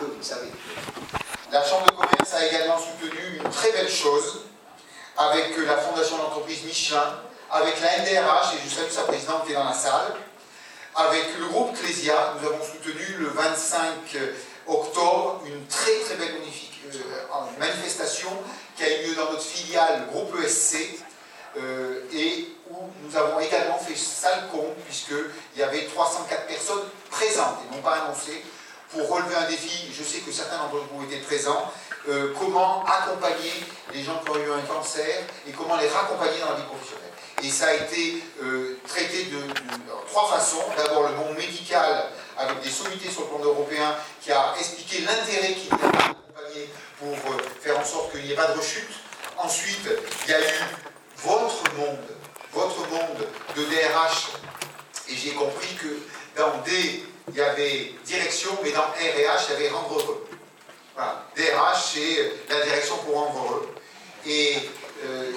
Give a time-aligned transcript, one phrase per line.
[0.00, 1.52] le.
[1.52, 4.40] La Chambre de commerce a également soutenu une très belle chose
[5.16, 7.20] avec la Fondation d'entreprise Michelin,
[7.50, 10.14] avec la NDRH, et je salue sa présidente qui est dans la salle,
[10.94, 14.18] avec le groupe Clésia, nous avons soutenu le 25
[14.66, 16.34] octobre une très très belle
[16.94, 18.30] euh, manifestation
[18.76, 21.00] qui a eu lieu dans notre filiale groupe ESC
[21.56, 27.58] euh, et où nous avons également fait salle con puisqu'il y avait 304 personnes présentes
[27.64, 28.42] et non pas annoncées
[28.90, 31.70] pour relever un défi, je sais que certains d'entre vous étaient présents,
[32.08, 33.52] euh, comment accompagner
[33.92, 37.12] les gens qui ont eu un cancer et comment les raccompagner dans la vie professionnelle.
[37.42, 39.38] Et ça a été euh, traité de,
[40.06, 40.62] trois façons.
[40.76, 42.06] D'abord le monde médical
[42.36, 46.70] avec des sommités sur le plan européen qui a expliqué l'intérêt qu'il y a d'accompagner
[46.98, 48.88] pour euh, faire en sorte qu'il n'y ait pas de rechute.
[49.36, 49.88] Ensuite,
[50.24, 50.52] il y a eu
[51.18, 51.98] votre monde,
[52.52, 54.28] votre monde de DRH.
[55.10, 59.56] Et j'ai compris que dans D, il y avait direction, mais dans RH, il y
[59.56, 60.28] avait rendre heureux.
[60.94, 61.24] Voilà.
[61.36, 63.74] DRH, c'est la direction pour rendre heureux.
[64.26, 64.56] Et
[65.04, 65.32] euh,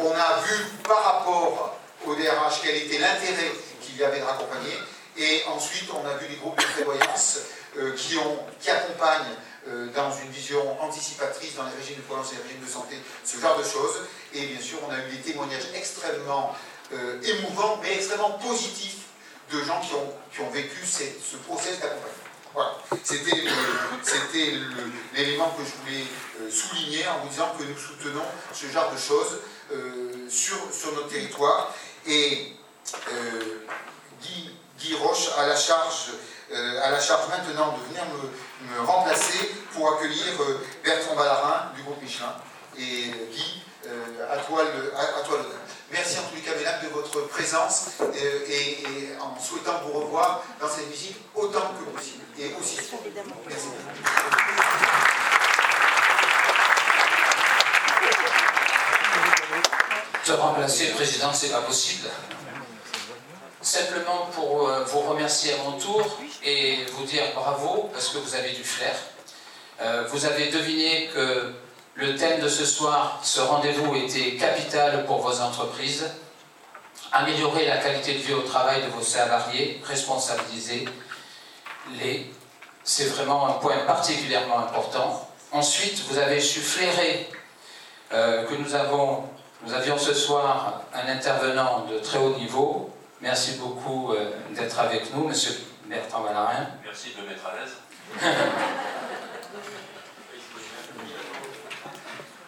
[0.00, 4.74] on a vu par rapport au DRH quel était l'intérêt qu'il y avait de raccompagner.
[5.16, 7.40] Et ensuite, on a vu des groupes de prévoyance
[7.76, 9.34] euh, qui, ont, qui accompagnent
[9.68, 12.96] euh, dans une vision anticipatrice dans les régimes de prévoyance et les régimes de santé,
[13.24, 14.02] ce genre de choses.
[14.32, 16.54] Et bien sûr, on a eu des témoignages extrêmement
[17.24, 19.04] émouvants, mais extrêmement positifs
[19.54, 22.24] de gens qui ont, vécu ce process d'accompagnement.
[22.54, 24.52] Voilà, c'était
[25.16, 26.04] l'élément que je voulais
[26.40, 29.40] euh, souligner en vous disant que nous soutenons ce genre de choses
[29.72, 30.56] euh, sur,
[30.94, 31.74] notre territoire.
[32.06, 32.52] Et
[33.12, 33.66] euh,
[34.22, 36.12] Guy, Guy, Roche a la charge,
[36.52, 40.24] à la charge maintenant de venir me, remplacer pour accueillir
[40.84, 42.36] Bertrand Ballarin du groupe Michelin.
[42.78, 43.64] Et Guy,
[44.30, 45.44] à toi le, à, toi le
[45.94, 50.68] Merci en tous les cas, mesdames, de votre présence et, en souhaitant vous revoir dans
[50.68, 52.78] cette visite autant que possible et aussi.
[53.46, 53.66] Merci.
[60.26, 62.08] De remplacer le président, c'est pas possible.
[63.62, 68.34] Simplement pour euh, vous remercier à mon tour et vous dire bravo parce que vous
[68.34, 68.96] avez du flair.
[69.80, 71.52] Euh, vous avez deviné que
[71.94, 76.10] le thème de ce soir, ce rendez-vous était capital pour vos entreprises.
[77.12, 80.86] Améliorer la qualité de vie au travail de vos salariés, responsabiliser
[82.00, 82.32] les.
[82.82, 85.28] C'est vraiment un point particulièrement important.
[85.52, 87.30] Ensuite, vous avez su flairer
[88.12, 89.24] euh, que nous, avons,
[89.64, 92.90] nous avions ce soir un intervenant de très haut niveau.
[93.20, 95.52] Merci beaucoup euh, d'être avec nous, Monsieur
[95.86, 96.66] Bertrand Valarin.
[96.84, 98.30] Merci de me mettre à l'aise.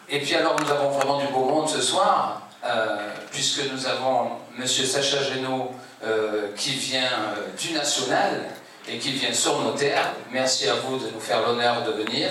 [0.09, 4.31] Et puis alors nous avons vraiment du beau monde ce soir, euh, puisque nous avons
[4.57, 4.65] M.
[4.65, 5.71] Sacha Génaud
[6.05, 8.45] euh, qui vient euh, du National
[8.87, 10.13] et qui vient sur nos terres.
[10.31, 12.29] Merci à vous de nous faire l'honneur de venir.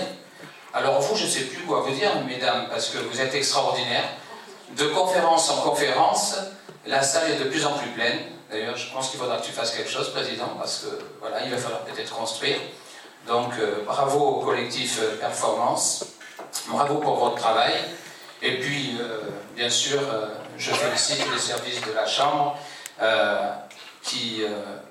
[0.72, 4.08] Alors vous, je ne sais plus quoi vous dire, mesdames, parce que vous êtes extraordinaires.
[4.74, 6.36] De conférence en conférence,
[6.86, 8.20] la salle est de plus en plus pleine.
[8.50, 11.50] D'ailleurs, je pense qu'il faudra que tu fasses quelque chose, Président, parce que voilà, il
[11.50, 12.56] va falloir peut-être construire.
[13.26, 13.52] Donc,
[13.84, 16.15] bravo au collectif Performance.
[16.68, 17.74] Bravo pour votre travail.
[18.42, 19.20] Et puis, euh,
[19.54, 20.28] bien sûr, euh,
[20.58, 22.58] je félicite les services de la Chambre
[23.00, 23.52] euh,
[24.02, 24.42] qui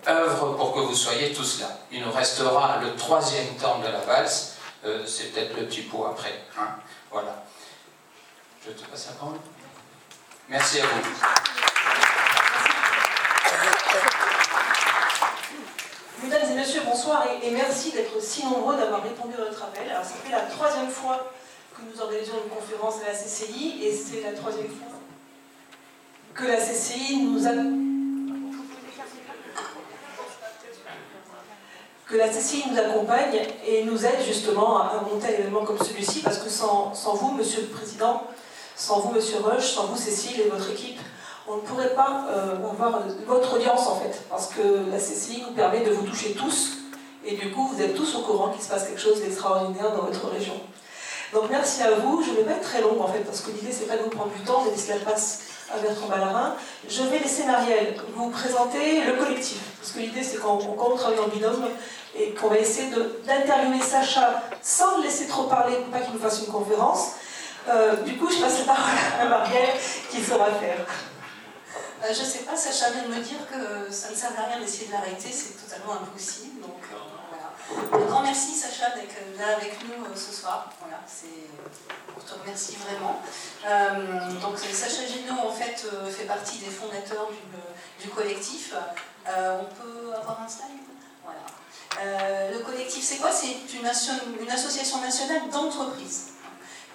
[0.08, 1.68] œuvrent pour que vous soyez tous là.
[1.92, 4.56] Il nous restera le troisième temps de la valse.
[5.08, 6.34] C'est peut-être le petit pot après.
[6.60, 6.68] Hein.
[7.10, 7.44] voilà.
[8.64, 9.38] Je te passe la parole.
[10.50, 11.02] Merci à vous.
[16.24, 19.90] Mesdames et messieurs, bonsoir et, merci d'être si nombreux d'avoir répondu à notre appel.
[19.90, 21.32] Alors, ça fait la troisième fois
[21.76, 24.88] que nous organisons une conférence à la CCI et c'est la troisième fois
[26.34, 27.42] que la CCI nous
[32.08, 36.22] que la CCI nous accompagne et nous aide justement à monter un événement comme celui-ci
[36.22, 38.24] parce que sans, sans, vous, Monsieur le Président,
[38.76, 41.00] sans vous, Monsieur Rush, sans vous, Cécile et votre équipe,
[41.48, 45.56] on ne pourrait pas euh, avoir votre audience en fait parce que la CCI nous
[45.56, 46.78] permet de vous toucher tous
[47.26, 50.06] et du coup vous êtes tous au courant qu'il se passe quelque chose d'extraordinaire dans
[50.06, 50.54] votre région.
[51.34, 52.24] Donc merci à vous.
[52.24, 54.04] Je ne vais pas être très longue en fait, parce que l'idée c'est pas de
[54.04, 55.42] vous prendre du temps, mais laisser la place
[55.74, 56.56] à Bertrand Ballarin.
[56.88, 59.60] Je vais laisser Marielle vous présenter le collectif.
[59.80, 61.68] Parce que l'idée c'est quand, on travaille en binôme
[62.18, 62.90] et qu'on va essayer
[63.26, 67.14] d'interviewer Sacha sans le laisser trop parler pour pas qu'il nous fasse une conférence.
[67.68, 69.70] Euh, du coup, je passe la parole à Marielle
[70.12, 70.86] qui saura faire.
[72.04, 74.60] Euh, je sais pas, Sacha vient de me dire que ça ne sert à rien
[74.60, 76.62] d'essayer de l'arrêter, c'est totalement impossible.
[76.64, 76.75] Euh,
[77.74, 80.70] un grand merci Sacha d'être là avec nous euh, ce soir.
[80.80, 81.50] Voilà, c'est
[82.14, 83.22] pour te remercier vraiment.
[83.66, 87.30] Euh, donc Sacha Génaud en fait euh, fait partie des fondateurs
[88.02, 88.74] du, collectif.
[89.26, 90.86] on peut avoir un slide?
[91.24, 92.52] Voilà.
[92.52, 93.32] le collectif, c'est quoi?
[93.32, 93.86] C'est une,
[94.42, 96.28] une, association nationale d'entreprises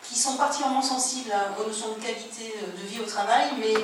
[0.02, 3.75] qui sont particulièrement sensibles aux notions de qualité de vie au travail, mais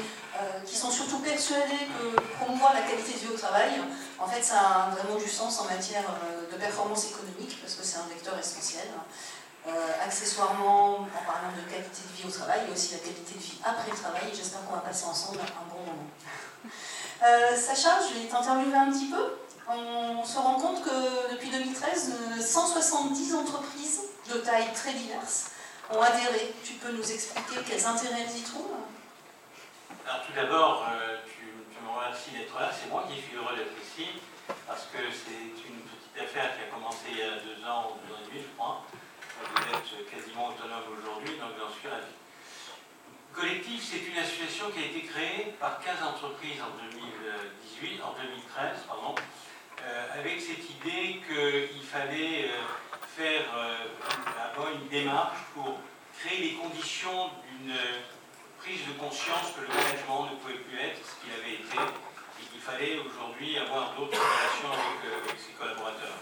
[0.64, 3.72] qui sont surtout persuadés que promouvoir la qualité de vie au travail,
[4.18, 6.04] en fait, ça a vraiment du sens en matière
[6.50, 8.88] de performance économique, parce que c'est un vecteur essentiel.
[9.68, 9.72] Euh,
[10.04, 13.58] accessoirement, en parlant de qualité de vie au travail, il aussi la qualité de vie
[13.64, 16.08] après le travail, j'espère qu'on va passer ensemble un bon moment.
[17.24, 19.38] Euh, Sacha, je vais t'interviewer un petit peu.
[19.68, 24.02] On se rend compte que depuis 2013, 170 entreprises
[24.32, 25.46] de tailles très diverses
[25.90, 26.54] ont adhéré.
[26.62, 28.76] Tu peux nous expliquer quels intérêts elles y trouvent?
[30.06, 31.16] Alors tout d'abord, euh,
[31.96, 32.70] me remercies d'être là.
[32.72, 34.20] C'est moi qui suis heureux d'être ici,
[34.66, 38.06] parce que c'est une petite affaire qui a commencé il y a deux ans ou
[38.06, 38.84] deux ans et demi, je crois.
[39.40, 42.12] Vous êtes quasiment autonome aujourd'hui, donc j'en suis ravi.
[43.32, 48.84] Collectif, c'est une association qui a été créée par 15 entreprises en 2018, en 2013,
[48.88, 49.14] pardon,
[49.84, 52.64] euh, avec cette idée qu'il fallait euh,
[53.14, 55.78] faire euh, une démarche pour
[56.18, 57.76] créer les conditions d'une
[58.66, 62.44] prise de conscience que le management ne pouvait plus être ce qu'il avait été et
[62.50, 66.18] qu'il fallait aujourd'hui avoir d'autres relations avec ses collaborateurs.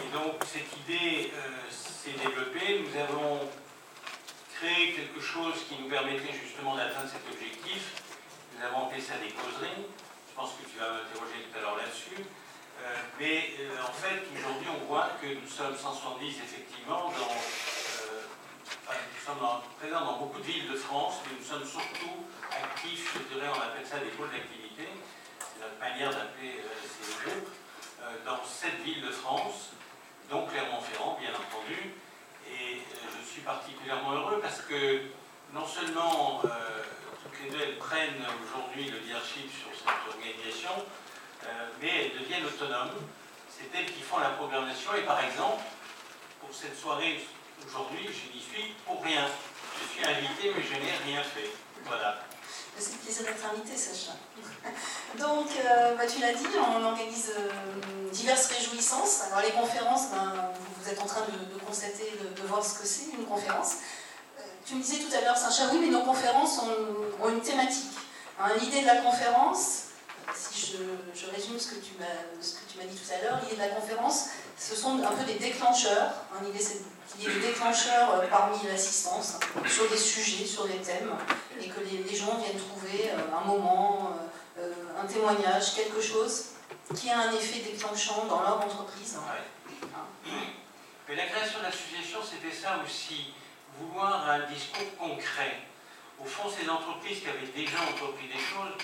[0.00, 2.80] Et donc cette idée euh, s'est développée.
[2.80, 3.44] Nous avons
[4.56, 7.92] créé quelque chose qui nous permettrait justement d'atteindre cet objectif.
[8.56, 9.84] Nous avons appelé ça des causeries.
[9.84, 12.24] Je pense que tu vas m'interroger tout à l'heure là-dessus.
[12.24, 17.36] Euh, mais euh, en fait, aujourd'hui, on voit que nous sommes 170 effectivement dans,
[18.92, 19.46] nous sommes
[19.78, 23.60] présents dans beaucoup de villes de France, mais nous sommes surtout actifs, je dirais, on
[23.60, 24.88] appelle ça des pôles d'activité,
[25.38, 27.50] c'est notre manière d'appeler ces groupes,
[28.24, 29.70] dans sept villes de France,
[30.30, 31.94] donc Clermont-Ferrand, bien entendu.
[32.46, 35.02] Et euh, je suis particulièrement heureux parce que
[35.52, 36.48] non seulement euh,
[37.22, 40.70] toutes les deux elles prennent aujourd'hui le leadership sur cette organisation,
[41.44, 42.94] euh, mais elles deviennent autonomes.
[43.48, 44.94] C'est elles qui font la programmation.
[44.96, 45.62] Et par exemple,
[46.40, 47.20] pour cette soirée
[47.66, 49.26] aujourd'hui, je n'y suis pour rien.
[49.80, 51.50] Je suis invité, mais je n'ai rien fait.
[51.86, 52.18] Voilà.
[52.78, 54.12] C'est le plaisir d'être invité, Sacha.
[55.18, 57.50] Donc, euh, bah, tu l'as dit, on organise euh,
[58.12, 59.22] diverses réjouissances.
[59.26, 63.12] Alors, les conférences, ben, vous êtes en train de, constater, de, voir ce que c'est,
[63.12, 63.74] une conférence.
[64.38, 67.92] Euh, tu me disais tout à l'heure, Sacha, oui, mais nos conférences ont, une thématique.
[68.38, 69.88] Hein, l'idée de la conférence,
[70.34, 70.72] si
[71.14, 74.28] je, résume ce que tu m'as dit tout à l'heure, l'idée de la conférence,
[74.60, 76.12] ce sont un peu des déclencheurs.
[76.32, 80.76] Hein, l'idée, c'est qu'il y ait des déclencheurs parmi l'assistance sur des sujets, sur des
[80.76, 81.10] thèmes
[81.58, 84.12] et que les, gens viennent trouver euh, un moment,
[84.58, 86.50] euh, euh, un témoignage, quelque chose
[86.94, 89.16] qui a un effet déclenchant dans leur entreprise.
[91.08, 93.32] Mais la création de l'association, c'était ça aussi,
[93.78, 95.56] vouloir un discours concret.
[96.22, 98.76] Au fond, ces entreprises qui avaient déjà entrepris des choses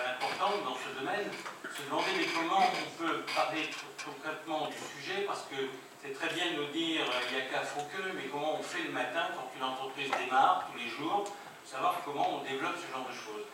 [0.00, 1.28] importantes dans ce domaine
[1.72, 3.68] se demandaient mais comment on peut parler
[4.04, 5.56] concrètement du sujet, parce que
[6.02, 8.62] c'est très bien de nous dire il n'y a qu'à faux que, mais comment on
[8.62, 11.24] fait le matin quand une entreprise démarre tous les jours
[11.64, 13.46] savoir comment on développe ce genre de choses.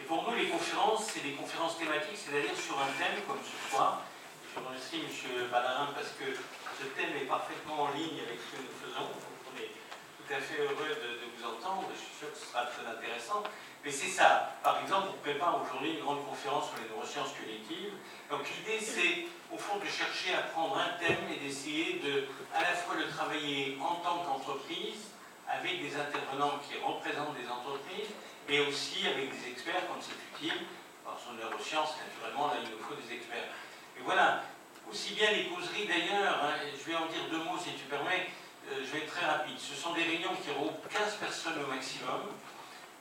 [0.00, 3.56] Et pour nous, les conférences, c'est des conférences thématiques, c'est-à-dire sur un thème comme ce
[3.70, 4.02] soir.
[4.50, 5.50] Je remercie M.
[5.50, 9.06] Ballarin parce que ce thème est parfaitement en ligne avec ce que nous faisons.
[9.10, 11.90] on est tout à fait heureux de, vous entendre.
[11.94, 13.42] Je suis sûr que ce sera très intéressant.
[13.84, 14.56] Mais c'est ça.
[14.62, 17.92] Par exemple, on prépare aujourd'hui une grande conférence sur les neurosciences collectives.
[18.30, 22.62] Donc l'idée, c'est au fond de chercher à prendre un thème et d'essayer de à
[22.62, 25.12] la fois le travailler en tant qu'entreprise,
[25.46, 28.08] avec des intervenants qui représentent des entreprises,
[28.48, 30.64] mais aussi avec des experts quand c'est utile.
[31.04, 33.52] Par son neurosciences, naturellement, là, il nous faut des experts.
[33.98, 34.40] Et voilà,
[34.88, 38.32] aussi bien les causeries d'ailleurs, hein, je vais en dire deux mots si tu permets,
[38.72, 39.58] euh, je vais être très rapide.
[39.58, 42.32] Ce sont des réunions qui regroupent 15 personnes au maximum,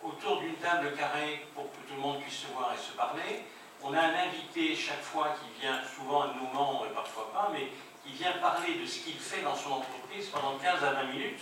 [0.04, 3.46] autour d'une table carrée pour que tout le monde puisse se voir et se parler.
[3.82, 7.68] On a un invité chaque fois qui vient, souvent un moment, et parfois pas, mais
[8.06, 11.42] qui vient parler de ce qu'il fait dans son entreprise pendant 15 à 20 minutes.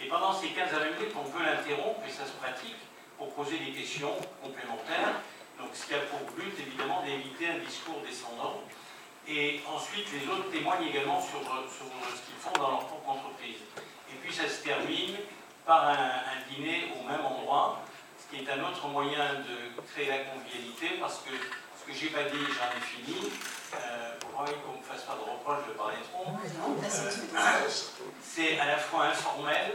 [0.00, 2.76] Et pendant ces 15 à 20 minutes, on peut l'interrompre, et ça se pratique,
[3.18, 5.22] pour poser des questions complémentaires.
[5.58, 8.62] Donc ce qui a pour but, évidemment, d'éviter un discours descendant.
[9.28, 13.62] Et ensuite, les autres témoignent également sur, ce qu'ils font dans leur propre entreprise.
[14.10, 15.16] Et puis ça se termine
[15.64, 17.80] par un, dîner au même endroit,
[18.32, 22.24] qui est un autre moyen de créer la convivialité, parce que ce que j'ai pas
[22.24, 23.30] dit, j'en ai fini.
[23.74, 26.26] Euh, qu'on ne me fasse pas de reproche de parler trop.
[26.26, 27.68] Euh,
[28.22, 29.72] c'est à la fois informel,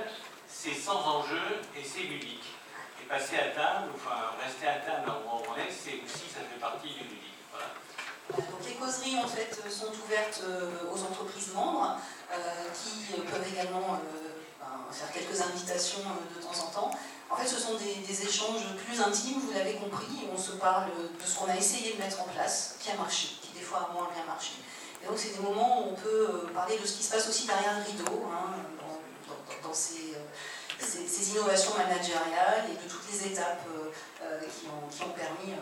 [0.48, 2.44] c'est sans enjeu et c'est ludique.
[3.02, 6.60] Et passer à table, enfin rester à table en on est, c'est aussi, ça fait
[6.60, 7.24] partie du ludique.
[8.36, 11.98] Donc les causeries en fait sont ouvertes euh, aux entreprises membres
[12.74, 14.02] qui peuvent également
[14.60, 16.02] ben, faire quelques invitations
[16.36, 16.92] de temps en temps.
[17.30, 21.26] En fait, ce sont des, échanges plus intimes, vous l'avez compris, on se parle de
[21.26, 23.94] ce qu'on a essayé de mettre en place, qui a marché, qui des fois a
[23.94, 24.54] moins bien marché.
[25.04, 27.46] Et donc c'est des moments où on peut parler de ce qui se passe aussi
[27.46, 28.56] derrière le rideau, hein,
[29.62, 30.16] dans, ces,
[30.80, 33.68] ces, innovations managériales et de toutes les étapes
[34.20, 35.54] qui ont, qui, ont, permis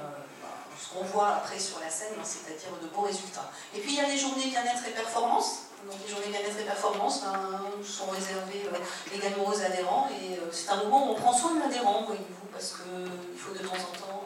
[0.42, 0.48] bah,
[0.80, 3.50] ce qu'on voit après sur la scène, c'est-à-dire de beaux résultats.
[3.74, 5.64] Et puis il y a les journées bien-être et performance.
[5.86, 8.66] Donc les journées bien-être et performance ben, sont réservées
[9.14, 12.74] également aux adhérents et c'est un moment où on prend soin de l'adhérent, voyez-vous, parce
[12.74, 14.24] qu'il faut de temps en temps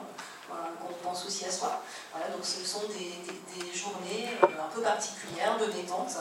[0.79, 1.81] qu'on pense aussi à soi.
[2.11, 3.09] Voilà, donc ce sont des,
[3.73, 6.15] journées euh, un peu particulières de détente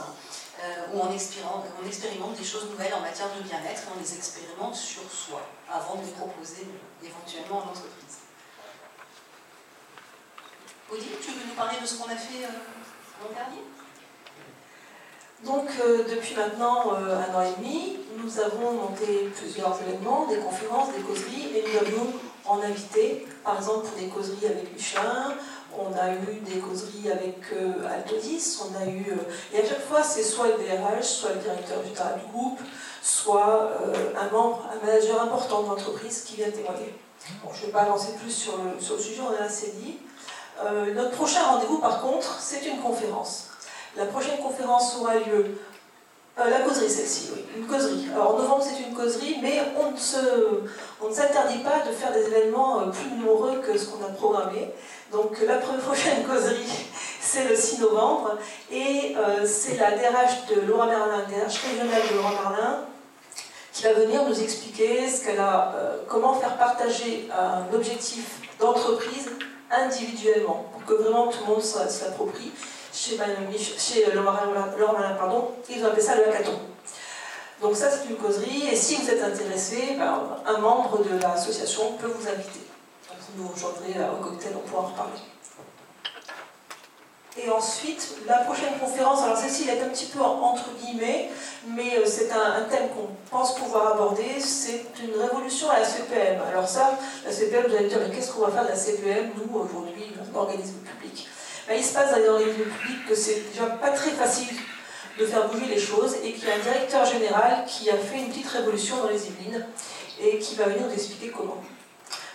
[0.61, 4.17] euh, où on, on, expérimente des choses nouvelles en matière de bien-être et on les
[4.17, 5.41] expérimente sur soi
[5.71, 8.27] avant de les proposer euh, éventuellement en entreprise.
[10.91, 13.63] Odile, tu veux nous parler de ce qu'on a fait l'an dernier?
[15.45, 15.69] Donc,
[16.11, 21.57] depuis maintenant un an et demi, nous avons monté plusieurs événements, des conférences, des causeries,
[21.57, 22.13] et nous avons
[22.47, 25.35] en invité, par exemple pour des causeries avec Michelin,
[25.79, 29.13] on a eu des causeries avec euh, Altodis, on a eu.
[29.13, 31.91] Euh, et à chaque fois, c'est soit le DRH, soit le directeur du
[32.33, 32.59] groupe,
[33.03, 36.95] soit euh, un membre, un manager important de l'entreprise qui vient témoigner.
[37.45, 39.75] Bon, je ne vais pas avancer plus sur le, sur le sujet, on a assez
[39.83, 39.99] dit.
[40.95, 43.48] notre prochain rendez-vous, par contre, c'est une conférence.
[43.97, 45.59] La prochaine conférence aura lieu
[46.39, 48.07] euh, la causerie, celle-ci, oui, une causerie.
[48.15, 52.81] Alors en novembre, c'est une causerie, mais on ne, s'interdit pas de faire des événements
[52.81, 54.71] euh, plus nombreux que ce qu'on a programmé.
[55.11, 56.87] Donc la prochaine causerie,
[57.21, 58.39] c'est le 6 novembre,
[58.71, 62.79] et euh, c'est la DRH de Laura Merlin, DRH régionale de Laura Merlin,
[63.73, 65.43] qui va venir nous expliquer ce qu'elle
[66.07, 69.29] comment faire partager un objectif d'entreprise
[69.73, 72.53] individuellement, pour que vraiment tout le monde s'approprie
[72.99, 73.19] chez,
[73.79, 74.43] chez Laura,
[74.79, 76.59] Laura pardon, ils ont appelé ça le hackathon.
[77.61, 81.93] Donc ça c'est une causerie, et si vous êtes intéressé, ben, un membre de l'association
[82.01, 82.61] peut vous inviter.
[83.09, 85.21] Donc vous nous rejoindrez au cocktail, on pourra en reparler.
[87.41, 91.31] Et ensuite, la prochaine conférence, alors celle-ci elle est un petit peu entre guillemets,
[91.69, 96.41] mais euh, c'est un, thème qu'on pense pouvoir aborder, c'est une révolution à la CPM.
[96.51, 98.77] Alors ça, la CPM, vous allez me dire, mais qu'est-ce qu'on va faire de la
[98.77, 101.29] CPM, nous, aujourd'hui, l'organisme public?
[101.69, 104.57] Ben, il se passe dans les publics que c'est déjà pas très facile
[105.19, 108.19] de faire bouger les choses et qu'il y a un directeur général qui a fait
[108.19, 109.67] une petite révolution dans les Yvelines
[110.21, 111.63] et qui va venir nous expliquer comment.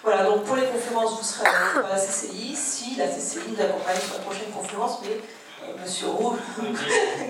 [0.03, 2.55] Voilà, donc pour les conférences, vous serez à la CCI.
[2.55, 5.17] Si la CCI nous accompagne sur la prochaine conférence, mais
[5.63, 6.75] euh, Monsieur Roux, oui,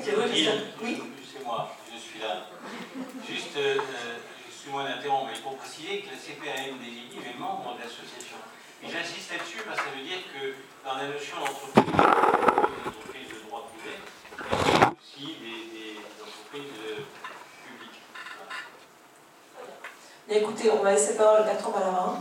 [0.04, 2.48] c'est moi, je suis là.
[3.30, 3.78] Juste, euh,
[4.50, 8.42] excusez-moi d'interrompre, mais pour préciser que la CPAM des est membre de l'association.
[8.82, 11.86] Et j'insiste là-dessus parce que ça veut dire que dans la notion d'entreprise,
[13.32, 13.96] de droit privé,
[14.38, 17.00] a aussi des, entreprises euh,
[17.66, 18.02] publiques.
[20.30, 22.20] écoutez, on va laisser parole Bertrand Ballarin.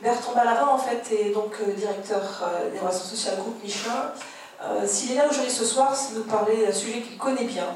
[0.00, 4.12] Bertrand Ballarin, en fait, est donc euh, directeur euh, des relations sociales groupe Michelin.
[4.86, 7.66] S'il est là aujourd'hui ce soir, c'est nous parler d'un sujet qu'il connaît bien,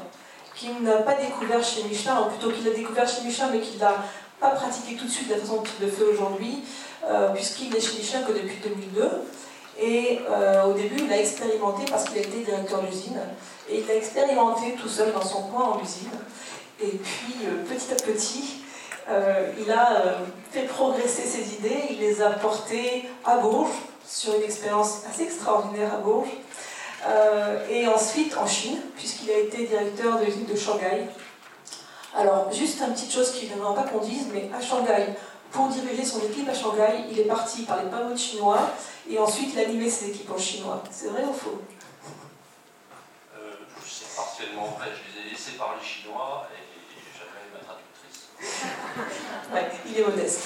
[0.55, 3.77] qu'il n'a pas découvert chez Michelin, ou plutôt qu'il a découvert chez Michelin, mais qu'il
[3.77, 3.93] n'a
[4.39, 6.63] pas pratiqué tout de suite de la façon dont il le fait aujourd'hui,
[7.35, 9.03] puisqu'il n'est chez Michelin que depuis 2002.
[9.79, 13.19] Et euh, au début, il a expérimenté parce qu'il a été directeur d'usine.
[13.69, 16.09] Et il a expérimenté tout seul dans son coin en usine.
[16.81, 18.61] Et puis, euh, petit à petit,
[19.09, 20.19] euh, il a
[20.51, 21.83] fait progresser ses idées.
[21.91, 26.29] Il les a portées à Bourges, sur une expérience assez extraordinaire à Bourges.
[27.69, 31.07] et ensuite en Chine, puisqu'il a été directeur de l'usine de Shanghai.
[32.15, 35.13] Alors, juste une petite chose qu'il ne pas qu'on dise, mais à Shanghai,
[35.57, 38.69] pour diriger son équipe à Shanghai, il est parti par les pas chinois
[39.09, 40.83] et ensuite il a animé ses équipes en chinois.
[40.91, 41.59] C'est vrai ou faux?
[43.35, 44.89] Euh, C'est partiellement vrai.
[44.93, 46.61] Je les ai laissés parler chinois et
[47.17, 48.27] j'avais ma traductrice.
[49.53, 50.41] ouais, il est modeste.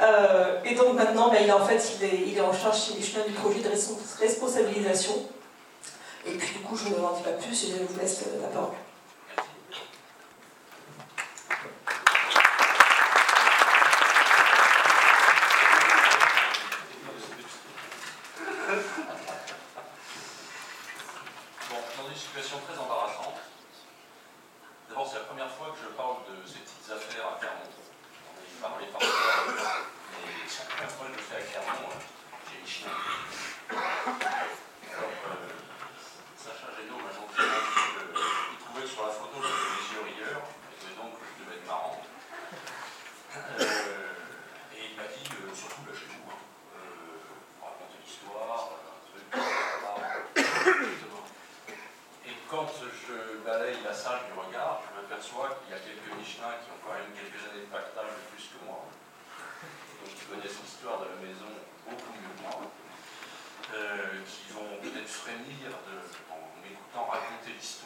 [0.00, 2.84] Euh, et donc maintenant, ben, il est, en fait, il est, il est en charge
[2.84, 5.26] chez Michelin du projet de responsabilisation.
[6.24, 8.46] Et puis du coup, je ne m'en dis pas plus et je vous laisse la
[8.46, 8.70] parole.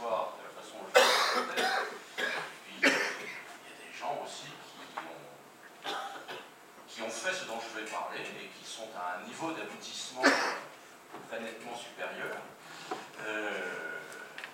[0.00, 1.62] De la façon dont je le racontais.
[2.64, 5.90] Puis il y a des gens aussi qui ont,
[6.88, 10.22] qui ont fait ce dont je vais parler et qui sont à un niveau d'aboutissement
[11.28, 12.36] très nettement supérieur.
[13.26, 13.98] Euh,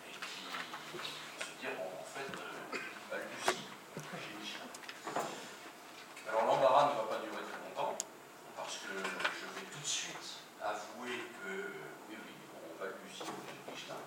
[0.06, 2.78] et qui se diront en fait euh,
[3.10, 3.66] balbutie
[4.14, 4.70] chez Michelin.
[6.28, 7.98] Alors l'embarras ne va pas durer très longtemps,
[8.56, 11.50] parce que je vais tout de suite avouer que
[12.08, 14.00] oui, oui, on balbutie chez Michelin,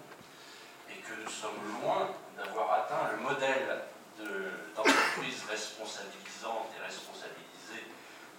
[0.89, 3.83] et que nous sommes loin d'avoir atteint le modèle
[4.17, 7.85] de- d'entreprise responsabilisante et responsabilisée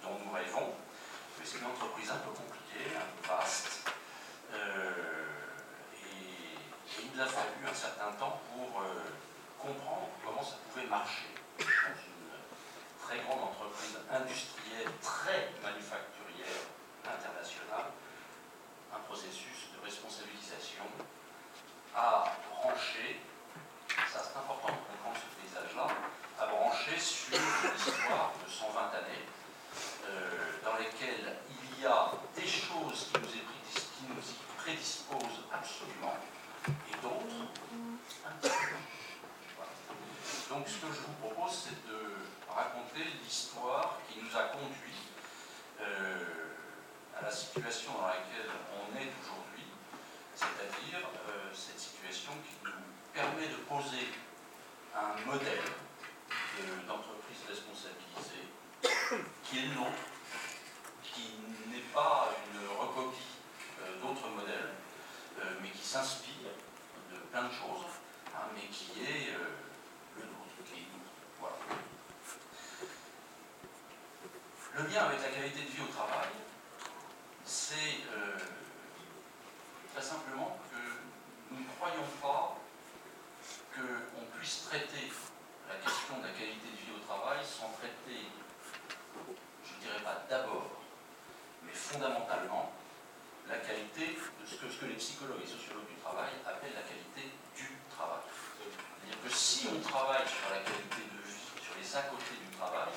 [0.03, 0.73] dont nous rêvons,
[1.39, 3.89] mais c'est une entreprise un peu compliquée, un peu vaste,
[4.55, 4.93] euh,
[5.95, 6.55] et,
[6.97, 8.87] et il nous a fallu un certain temps pour euh,
[9.59, 11.27] comprendre comment ça pouvait marcher
[11.59, 12.31] dans une
[13.05, 16.63] très grande entreprise industrielle, très manufacturière,
[17.05, 17.91] internationale,
[18.95, 20.85] un processus de responsabilisation
[21.95, 23.21] à brancher,
[24.13, 25.89] ça c'est important de comprendre ce paysage-là,
[26.41, 29.25] à brancher sur une histoire de 120 années
[30.09, 34.63] euh, dans lesquelles il y a des choses qui nous, y prédis- qui nous y
[34.63, 36.17] prédisposent absolument
[36.69, 37.49] et d'autres
[38.27, 38.77] un petit peu.
[39.57, 39.71] Voilà.
[40.51, 41.99] Donc ce que je vous propose, c'est de
[42.53, 45.01] raconter l'histoire qui nous a conduit
[45.81, 46.25] euh,
[47.19, 49.65] à la situation dans laquelle on est aujourd'hui,
[50.35, 52.71] c'est-à-dire euh, cette situation qui nous
[53.15, 54.09] permet de poser
[54.95, 58.53] un modèle de- d'entreprise responsabilisée
[59.45, 60.05] qui est le nôtre,
[61.03, 61.37] qui
[61.73, 63.41] n'est pas une recopie
[63.81, 64.75] euh, d'autres modèles,
[65.41, 66.53] euh, mais qui s'inspire
[67.11, 67.87] de plein de choses,
[68.35, 71.09] hein, mais qui est le nôtre, qui est nous.
[71.41, 71.57] Voilà.
[74.75, 76.29] Le lien avec la qualité de vie au travail,
[77.45, 78.37] c'est euh,
[79.95, 82.57] très simplement que nous ne croyons pas
[83.75, 85.13] qu'on puisse traiter
[85.69, 88.27] la question de la qualité de vie au travail sans traiter,
[89.65, 90.71] je ne dirais pas d'abord,
[91.63, 92.73] mais fondamentalement,
[93.49, 94.47] la qualité de
[95.07, 98.27] psychologues et sociologues du travail appellent la qualité du travail.
[98.27, 102.51] C'est-à-dire que si on travaille sur la qualité de vie, sur les à côté du
[102.59, 102.91] travail,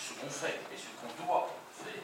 [0.00, 2.00] ce qu'on fait et ce qu'on doit faire,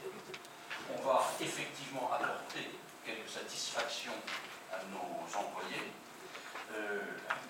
[0.92, 2.68] on va effectivement apporter
[3.00, 4.20] quelques satisfactions
[4.68, 5.88] à nos employés,
[6.76, 7.00] euh,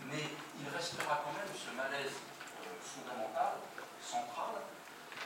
[0.06, 0.30] mais
[0.62, 2.22] il restera quand même ce malaise
[2.62, 3.58] euh, fondamental,
[3.98, 4.62] central,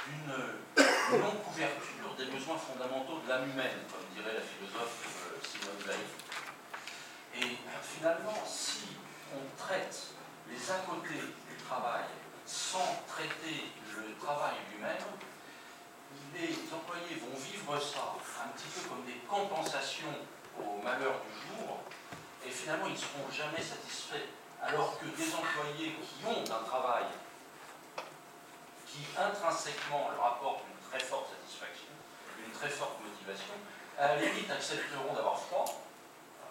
[0.09, 6.24] d'une non-couverture des besoins fondamentaux de l'âme humaine, comme dirait la philosophe euh, Simone Weil.
[7.37, 8.94] Et euh, finalement, si
[9.35, 10.14] on traite
[10.48, 12.05] les à côté du travail
[12.46, 15.03] sans traiter le travail lui-même,
[16.35, 20.14] les employés vont vivre ça un petit peu comme des compensations
[20.61, 21.81] au malheur du jour,
[22.46, 24.31] et finalement ils ne seront jamais satisfaits.
[24.63, 27.05] Alors que des employés qui ont un travail
[28.87, 31.91] qui intrinsèquement leur apporte une très forte satisfaction,
[32.39, 33.59] une très forte motivation,
[33.99, 35.67] à la limite accepteront d'avoir froid.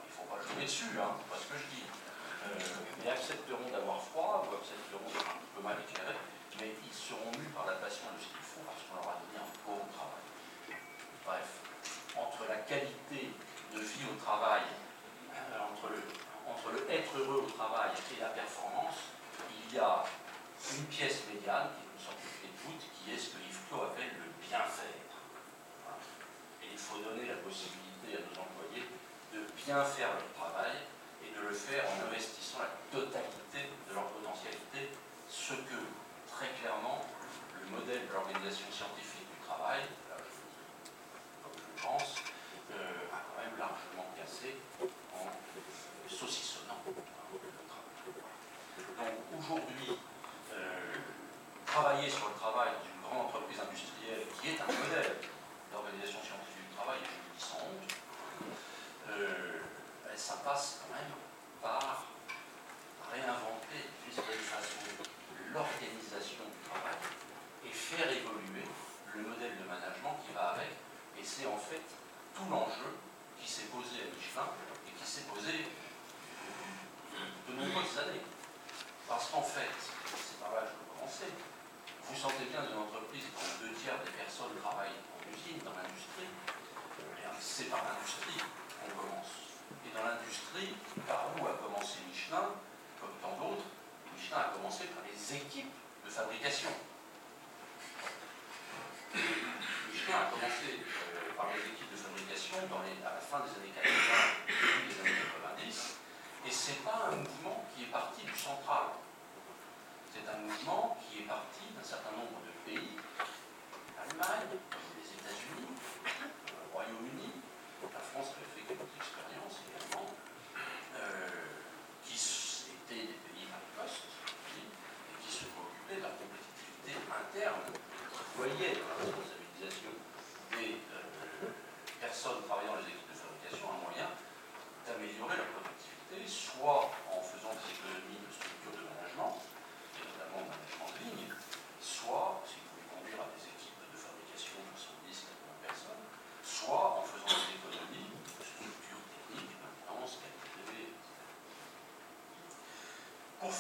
[0.04, 1.88] Il ne faut pas jouer dessus, hein, c'est pas ce que je dis.
[1.88, 2.60] Euh,
[3.00, 6.20] mais accepteront d'avoir froid ou accepteront d'être un peu mal éclairés,
[6.60, 9.18] mais ils seront mus par la passion de ce qu'ils font parce qu'on leur a
[9.24, 10.28] donné un beau travail.
[11.24, 11.50] Bref,
[12.20, 13.32] entre la qualité
[13.72, 14.68] de vie au travail,
[15.32, 16.04] euh, entre, le,
[16.54, 19.10] entre le être heureux au travail et la performance,
[19.50, 20.04] il y a
[20.78, 23.74] une pièce médiane qui une sorte de clé de voûte qui est ce que Yves
[23.74, 25.02] appelle le bien faire.
[26.62, 28.86] Et il faut donner la possibilité à nos employés
[29.34, 30.86] de bien faire leur travail
[31.26, 32.62] et de le faire en investissant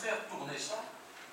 [0.04, 0.84] faire tourner ça,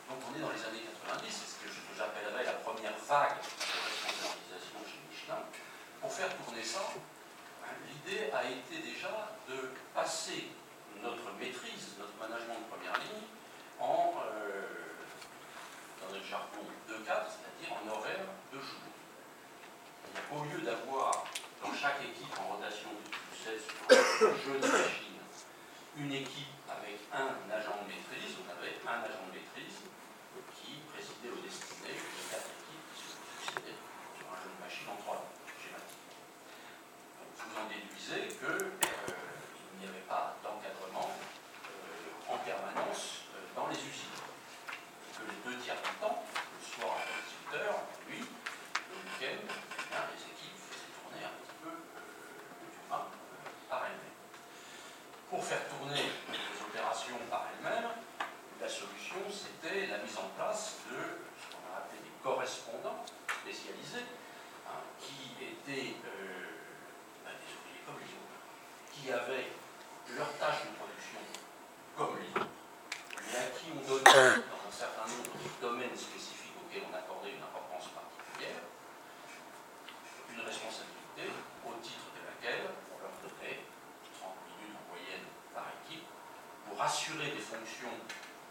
[0.06, 1.66] donc on est dans les années 90, c'est ce que
[1.98, 5.42] j'appellerais la première vague de responsabilisation chez Michelin,
[6.00, 6.86] pour faire tourner ça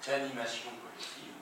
[0.10, 1.38] d'animation collective,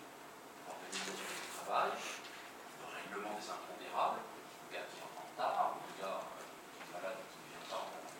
[0.67, 5.95] d'organisation du travail, de règlement des impondérables, le gars qui est euh, en retard, le
[6.03, 8.11] gars qui est malade qui ne vient pas en retard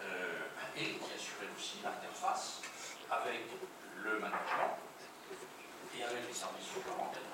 [0.00, 2.64] euh, et qui assurait aussi l'interface
[3.12, 3.52] avec
[4.00, 4.80] le management
[5.92, 7.29] et avec les services supplémentaires.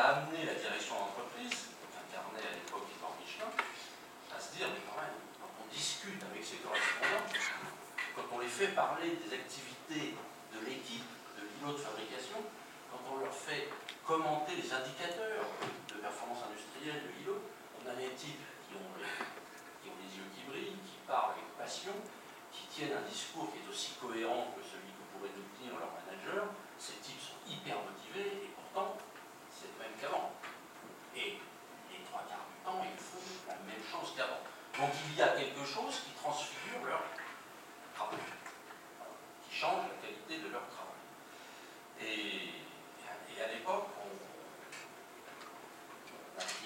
[0.00, 3.52] a amené la direction d'entreprise, incarnée à l'époque Yvan Michelin,
[4.32, 7.28] à se dire, mais quand même, quand on discute avec ses correspondants,
[8.16, 10.16] quand on les fait parler des activités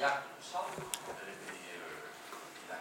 [0.04, 1.16] de ça, euh,
[2.68, 2.76] la,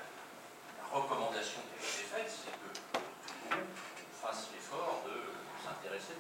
[0.91, 3.71] recommandation qui a été faite, c'est que tout le monde
[4.11, 5.31] fasse l'effort de
[5.63, 6.19] s'intéresser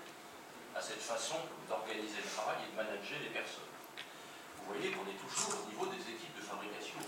[0.73, 1.35] à cette façon
[1.67, 3.67] d'organiser le travail et de manager les personnes.
[4.55, 7.03] Vous voyez qu'on est toujours au niveau des équipes de fabrication,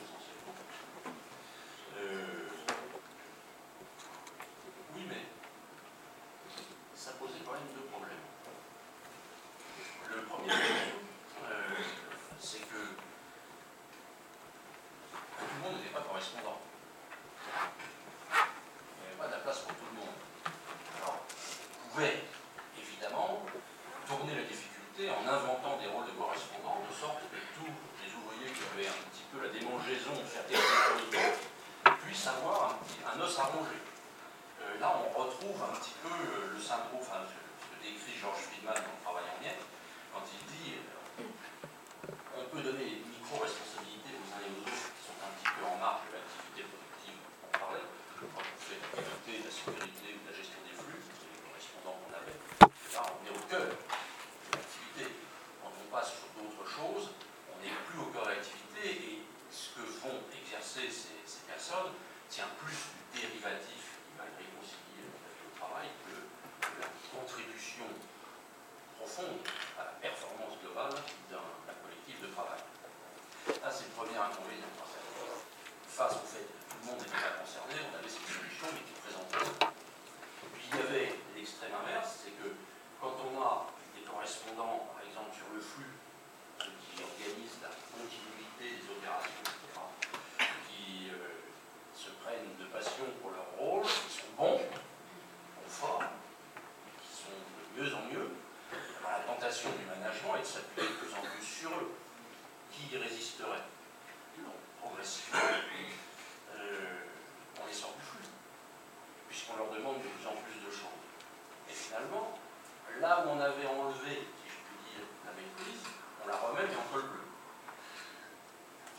[113.35, 115.83] on avait enlevé, si je puis dire, la maîtrise,
[116.23, 117.27] on la remet et en col bleu,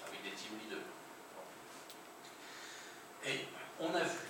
[0.06, 0.84] avec des team leaders.
[3.24, 3.48] Et
[3.80, 4.25] on a vu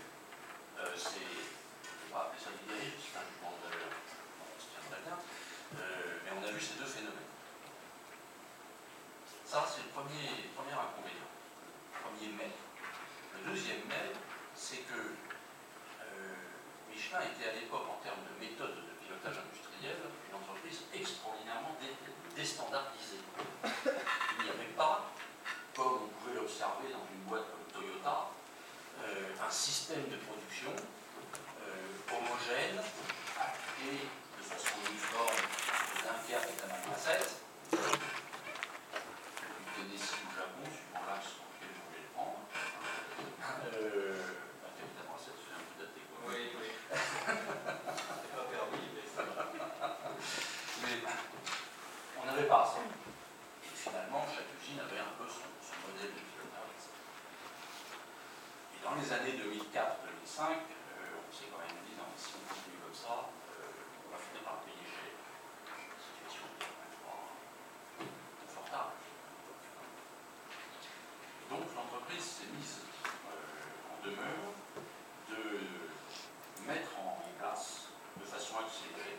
[75.30, 77.82] de mettre en place
[78.20, 79.18] de façon accélérée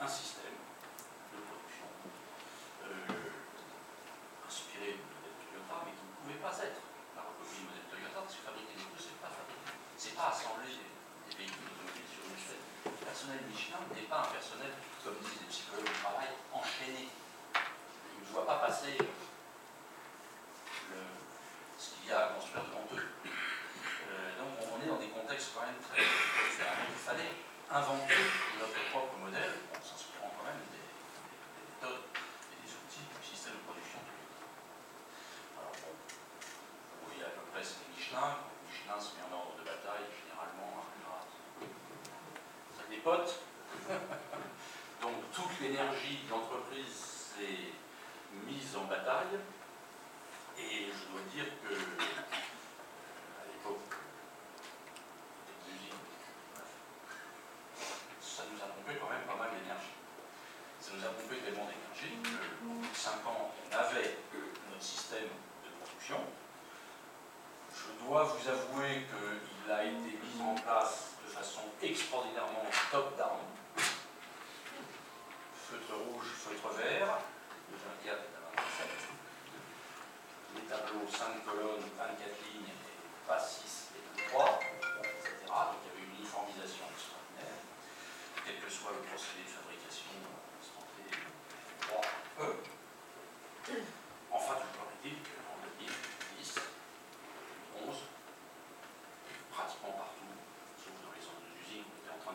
[0.00, 0.37] un système
[61.28, 64.16] trouvé Raymond Dégagé que 5 ans, on avait
[64.70, 66.16] notre système de production.
[67.70, 73.44] Je dois vous avouer qu'il a été mis en place de façon extraordinairement top-down.
[75.68, 77.18] Feutre rouge, feutre vert,
[77.70, 78.88] le 24 et 27.
[80.56, 82.47] Les tableaux 5 colonnes, 24 lignes.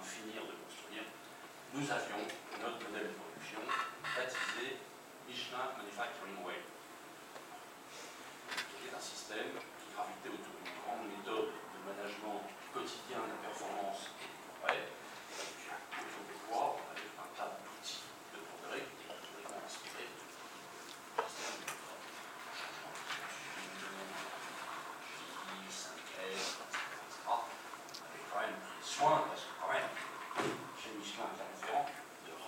[0.04, 1.08] finir de construire,
[1.74, 2.28] nous avions
[2.60, 3.64] notre modèle de production
[4.16, 4.78] baptisé
[5.28, 6.60] Michelin Manufacturing Way,
[8.52, 9.63] qui est un système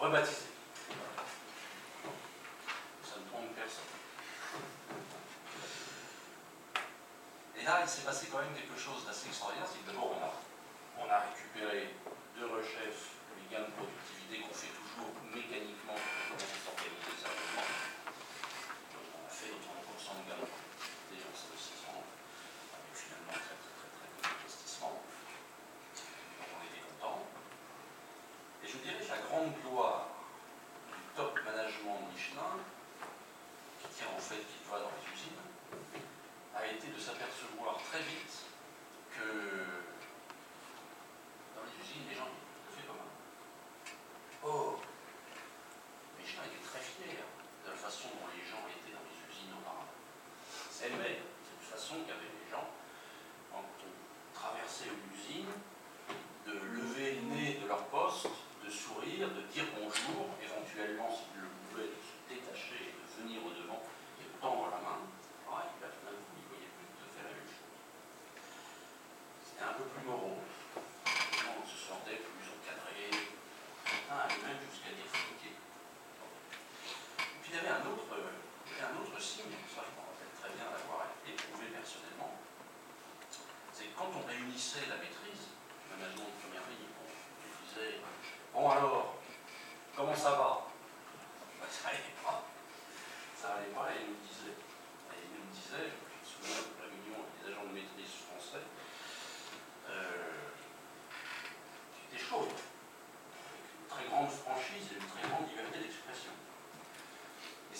[0.05, 0.47] rebaptisé.
[3.03, 3.91] Ça ne trompe personne.
[7.57, 10.21] Et là, il s'est passé quand même quelque chose d'assez extraordinaire, c'est que d'abord, on
[10.21, 11.95] a, on a récupéré
[12.37, 15.97] de rechef les gains de productivité qu'on fait toujours mécaniquement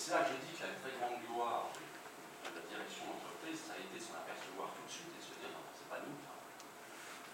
[0.06, 3.74] c'est là que je dis que la très grande gloire de la direction d'entreprise, ça
[3.74, 6.14] a été s'en apercevoir tout de suite et se dire non, c'est pas nous.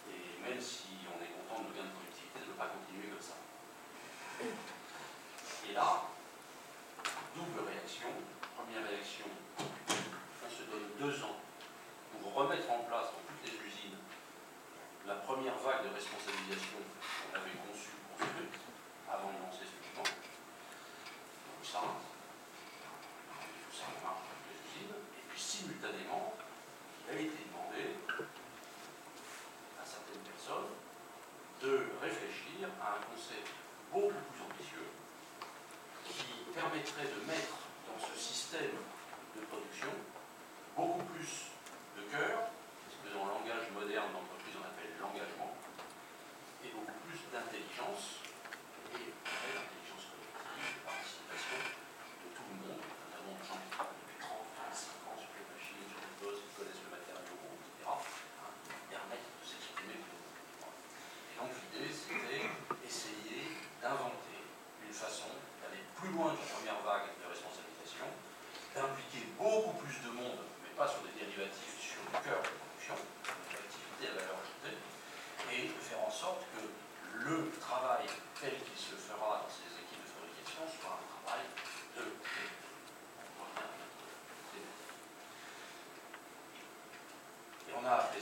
[0.09, 2.73] Et même si on est content de nos gains de productivité, ça ne peut pas
[2.73, 3.37] continuer comme ça.
[4.41, 6.17] Et là,
[7.37, 8.09] double réaction.
[8.57, 9.29] Première réaction,
[9.61, 11.45] on se donne deux ans
[12.25, 14.01] pour remettre en place dans toutes les usines
[15.05, 18.57] la première vague de responsabilisation qu'on avait conçue, pour construite,
[19.13, 20.09] avant de lancer ce plan.
[20.09, 22.01] Donc ça,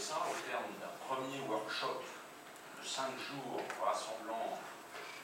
[0.01, 4.57] ça au terme d'un premier workshop de cinq jours rassemblant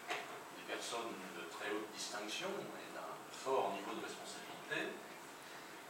[0.07, 4.93] des personnes de très haute distinction et d'un fort niveau de responsabilité,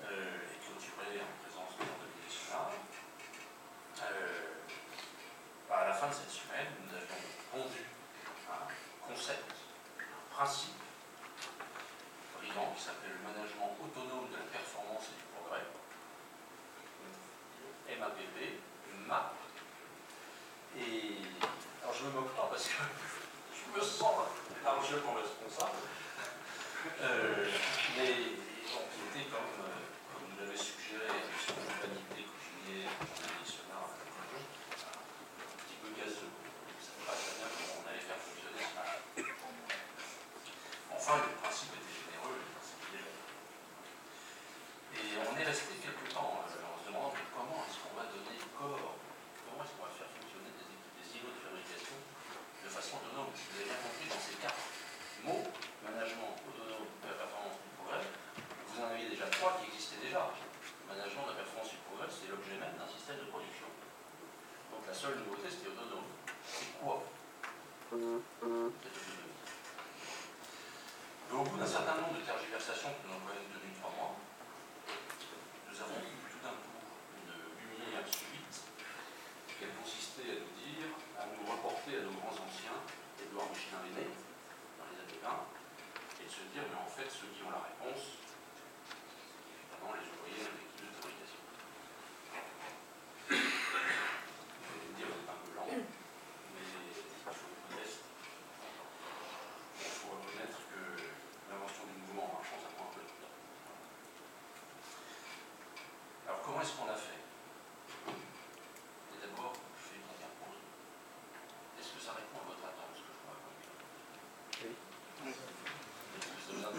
[0.06, 1.82] euh, et clôturé en présence de
[2.30, 2.70] Jean
[4.06, 4.54] euh,
[5.68, 7.82] à la fin de cette semaine, nous avons pondu
[8.46, 8.70] un
[9.02, 9.50] concept,
[9.98, 10.78] un principe
[12.38, 15.66] brillant qui s'appelle le management autonome de la performance et du progrès,
[17.98, 18.62] MAPP,
[19.06, 19.32] marre.
[20.78, 21.22] Et
[21.82, 22.74] alors je me moque pas parce que
[23.54, 24.14] je me sens
[24.64, 25.78] largement responsable.
[27.00, 27.46] Euh,
[27.96, 28.12] mais
[28.72, 29.82] bon, c'était comme euh,
[30.20, 31.25] vous l'avez suggéré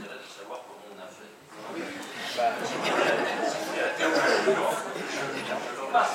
[0.04, 1.34] de savoir comment on a fait.
[5.94, 6.06] Bah,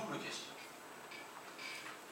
[0.00, 0.54] double question.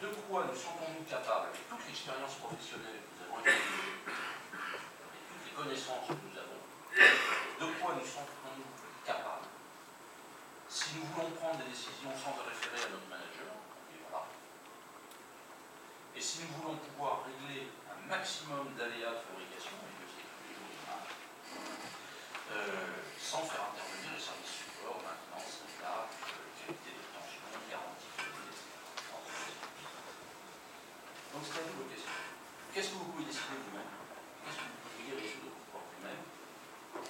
[0.03, 5.45] De quoi nous sentons-nous capables, avec toute l'expérience professionnelle que nous avons accumulée et toutes
[5.49, 6.62] les connaissances que nous avons,
[7.59, 8.70] de quoi nous sentons-nous
[9.05, 9.49] capables
[10.68, 13.57] si nous voulons prendre des décisions sans référer à notre manager,
[16.18, 20.74] et si nous voulons pouvoir régler un maximum d'aléas de fabrication, et tous les jours
[22.51, 28.66] euh, sans faire intervenir les services support, maintenance, réglage, euh, qualité d'obtention, garantie, qualité, etc.
[31.39, 33.86] Qu'est-ce que vous pouvez décider vous-même?
[34.43, 36.22] Qu'est-ce que vous pourriez résoudre vous-même?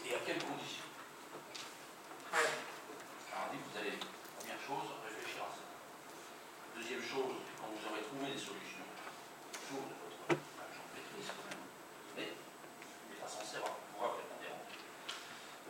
[0.04, 0.84] Et à quelles conditions
[2.28, 3.96] Alors, on dit que vous allez,
[4.36, 5.64] première chose, réfléchir à ça.
[6.76, 8.84] Deuxième chose, quand vous aurez trouvé des solutions
[9.48, 11.64] autour de votre agent de maîtrise, quand même,
[12.12, 14.60] mais il n'est pas censé avoir le pouvoir prépondérant.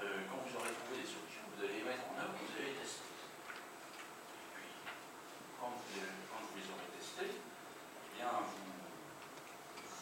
[0.02, 2.74] Euh, quand vous aurez trouvé des solutions, vous allez les mettre en œuvre, vous allez
[2.74, 3.06] les tester.
[3.06, 4.74] Et puis,
[5.62, 8.66] quand vous, les- quand vous les aurez testés, eh bien, vous,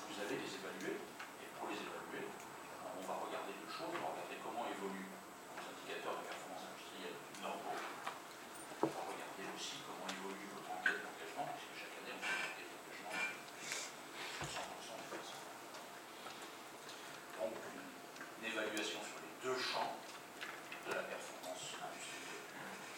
[0.09, 0.97] vous allez les évaluer.
[0.97, 3.93] Et pour les évaluer, on va regarder deux choses.
[3.93, 5.13] On va regarder comment évoluent
[5.53, 7.77] vos indicateurs de performance industrielle normaux.
[7.77, 12.49] On va regarder aussi comment évolue votre enquête d'engagement, puisque chaque année, on fait une
[12.49, 13.13] enquête d'engagement
[13.61, 15.45] sur 100% des personnes.
[17.37, 19.93] Donc, une, une évaluation sur les deux champs
[20.89, 22.41] de la performance industrielle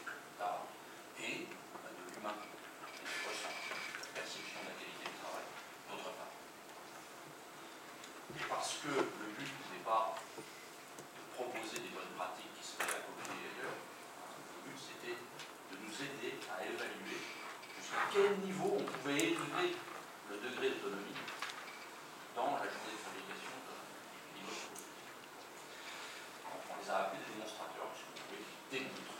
[0.07, 0.71] d'une part,
[1.19, 1.51] et
[1.83, 5.47] bah, de l'humain, et du ressenti, de la perception de la qualité du travail
[5.91, 6.31] d'autre part.
[8.39, 10.45] Et parce que le but n'est pas de
[11.33, 16.37] proposer des bonnes pratiques qui seraient à copier ailleurs, le but c'était de nous aider
[16.53, 17.17] à évaluer
[17.81, 21.17] jusqu'à quel niveau on pouvait élever le degré d'autonomie
[22.37, 23.73] dans la journée de fabrication de
[24.37, 24.77] l'immeuble.
[26.45, 29.17] Donc, On les a appelés des démonstrateurs, puisque vous pouvez démontrer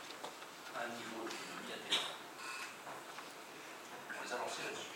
[0.77, 2.21] un niveau d'autonomie à tel point.
[4.13, 4.93] On les a lancés là-dessus.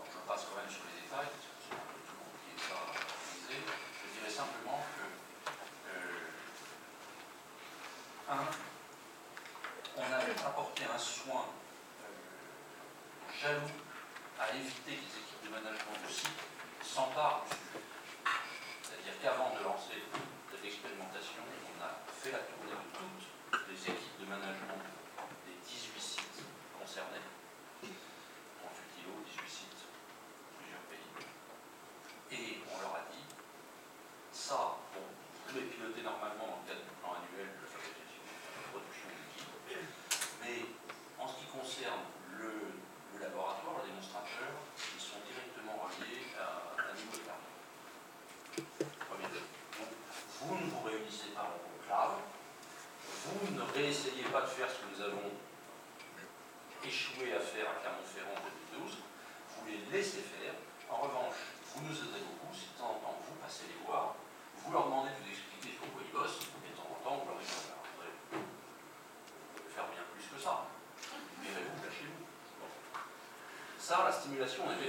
[0.00, 2.56] Donc je passe quand même sur les détails, parce que c'est un peu tout qui
[2.56, 3.60] n'est pas organisé.
[3.60, 5.04] Je dirais simplement que,
[5.92, 6.24] euh,
[8.32, 8.42] un,
[9.96, 10.02] on
[10.84, 11.46] un soin
[12.04, 13.72] euh, jaloux
[14.38, 16.36] à éviter que les équipes de management de site
[16.82, 17.56] s'emparent du.
[18.82, 20.04] C'est-à-dire qu'avant de lancer
[20.50, 24.84] cette expérimentation, on a fait la tournée de toutes les équipes de management
[25.48, 26.44] des 18 sites
[26.78, 27.24] concernés.
[27.80, 27.90] 38
[29.00, 29.82] kilos, 18 sites,
[30.60, 31.08] plusieurs pays.
[32.36, 33.24] Et on leur a dit,
[34.32, 38.62] ça, bon, vous pouvez piloter normalement dans le cadre du plan annuel de fabrication de
[38.68, 39.56] production d'équipes,
[40.42, 40.76] mais
[41.18, 42.04] en ce qui concerne
[42.38, 42.76] le,
[43.14, 47.54] le laboratoire, le démonstrateur, ils sont directement reliés à un niveau de carrière.
[49.08, 49.48] Premier chose.
[49.78, 49.90] Donc,
[50.42, 52.20] vous ne vous réunissez pas en conclave,
[53.76, 55.28] vous ne réessayez pas de faire ce que nous avons
[56.80, 59.04] échoué à faire à Clermont-Ferrand en 2012,
[59.52, 60.56] vous les laissez faire.
[60.88, 64.16] En revanche, vous nous aidez beaucoup, si de temps en temps vous passez les voir,
[64.64, 67.20] vous leur demandez de vous expliquer sur quoi ils bossent, et de temps en temps
[67.20, 68.48] vous leur dites, attendez, vous
[69.60, 70.72] pouvez faire bien plus que ça.
[71.36, 72.24] Libérez-vous, lâchez-vous.
[72.56, 72.72] Bon.
[73.76, 74.88] Ça, la stimulation, on est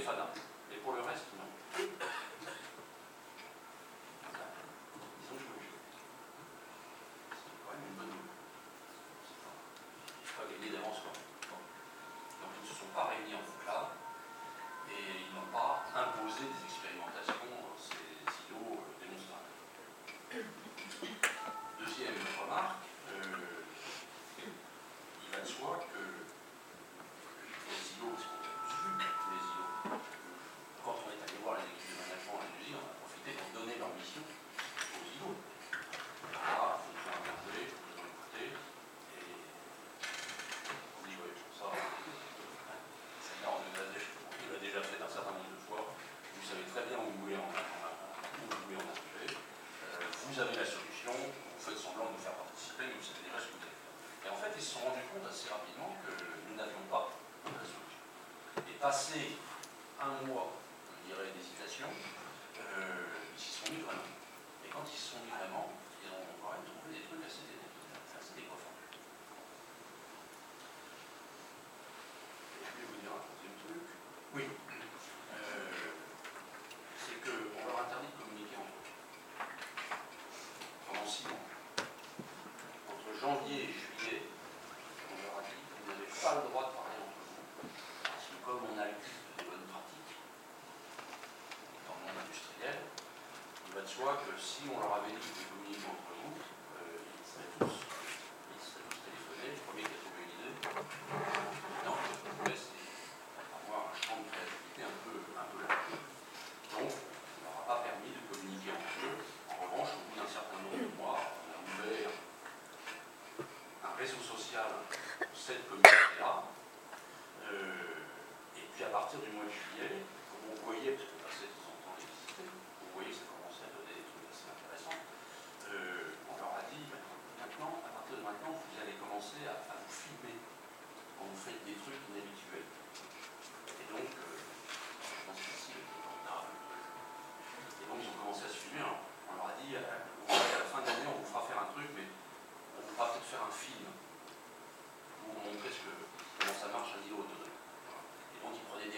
[94.06, 95.57] que si on leur avait dit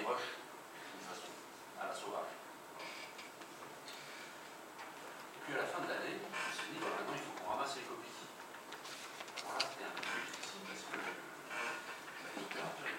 [0.00, 1.28] des roches d'une façon
[1.76, 2.32] à la sauvage.
[5.36, 7.50] Et puis à la fin de l'année, on s'est dit, bah, maintenant il faut qu'on
[7.52, 8.32] ramasse les copies.
[9.44, 11.12] Voilà, c'était un peu difficile parce que bah,
[11.52, 12.96] les littératures,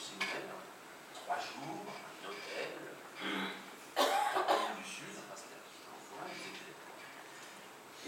[0.00, 0.56] séminaire,
[1.12, 2.72] trois jours, un hôtel,
[4.00, 5.60] du Sud, enfin c'était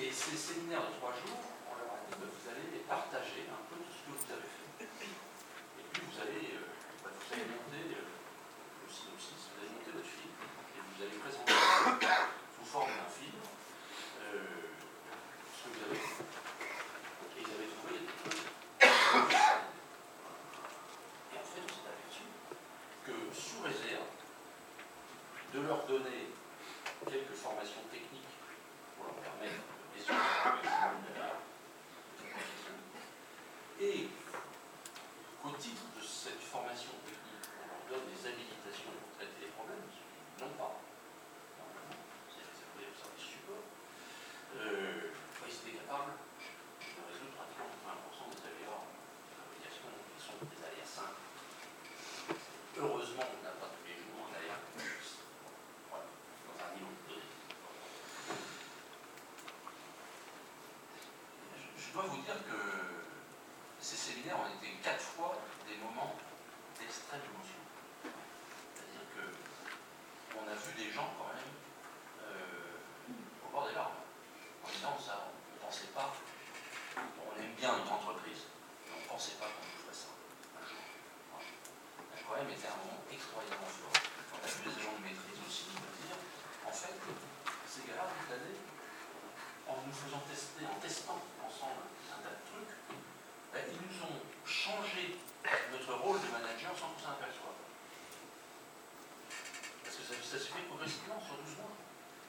[0.00, 3.60] Et ces séminaires de trois jours, on leur a dit bah, vous allez partager un
[3.68, 4.88] peu tout ce que vous avez fait.
[4.88, 6.72] Et puis vous allez, euh,
[7.04, 11.20] bah, vous allez monter euh, le synopsis, vous allez monter votre film, et vous allez
[11.20, 11.52] présenter
[23.32, 24.12] sous réserve
[25.54, 26.28] de leur donner
[27.06, 28.28] quelques formations techniques
[28.96, 29.71] pour leur permettre
[61.92, 62.56] je dois vous dire que
[63.78, 65.36] ces séminaires ont été quatre fois
[65.68, 66.16] des moments
[66.80, 67.60] d'extrême émotion.
[68.72, 69.28] C'est-à-dire que
[70.40, 71.52] on a vu des gens quand même
[72.24, 74.00] euh, au bord des larmes.
[74.64, 76.16] En disant ça, on ne pensait pas.
[76.96, 78.48] On aime bien notre entreprise,
[78.88, 80.08] mais on ne pensait pas qu'on ferait ça
[80.56, 80.80] un jour.
[82.24, 84.00] Quand même un moment extraordinairement fort.
[84.32, 86.16] On a vu des gens de maîtrise aussi de dire,
[86.64, 86.96] en fait,
[87.68, 88.56] ces gars-là, toute l'année,
[89.68, 91.20] en nous faisant tester, en testant
[100.32, 101.76] ça se fait progressivement sur 12 mois.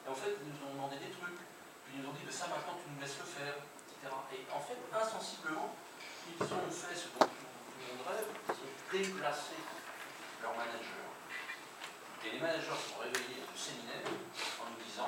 [0.03, 1.39] Et en fait, ils nous ont demandé des trucs,
[1.87, 4.11] puis ils nous ont dit, ben, ça maintenant tu nous laisses le faire, etc.
[4.35, 5.71] Et en fait, insensiblement,
[6.27, 9.55] ils ont fait ce dont tout le monde rêve, ils ont déplacé
[10.43, 11.07] leurs managers.
[12.27, 15.07] Et les managers sont réveillés à ce séminaire en nous disant,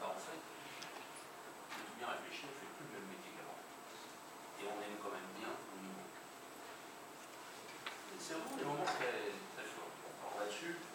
[0.00, 3.60] bah, en fait, tout bien réfléchi, on ne fait plus le même métier qu'avant.
[4.56, 6.08] Et on aime quand même bien au niveau.
[8.16, 9.92] C'est vraiment des moments très, très forts.
[10.40, 10.87] Là-dessus,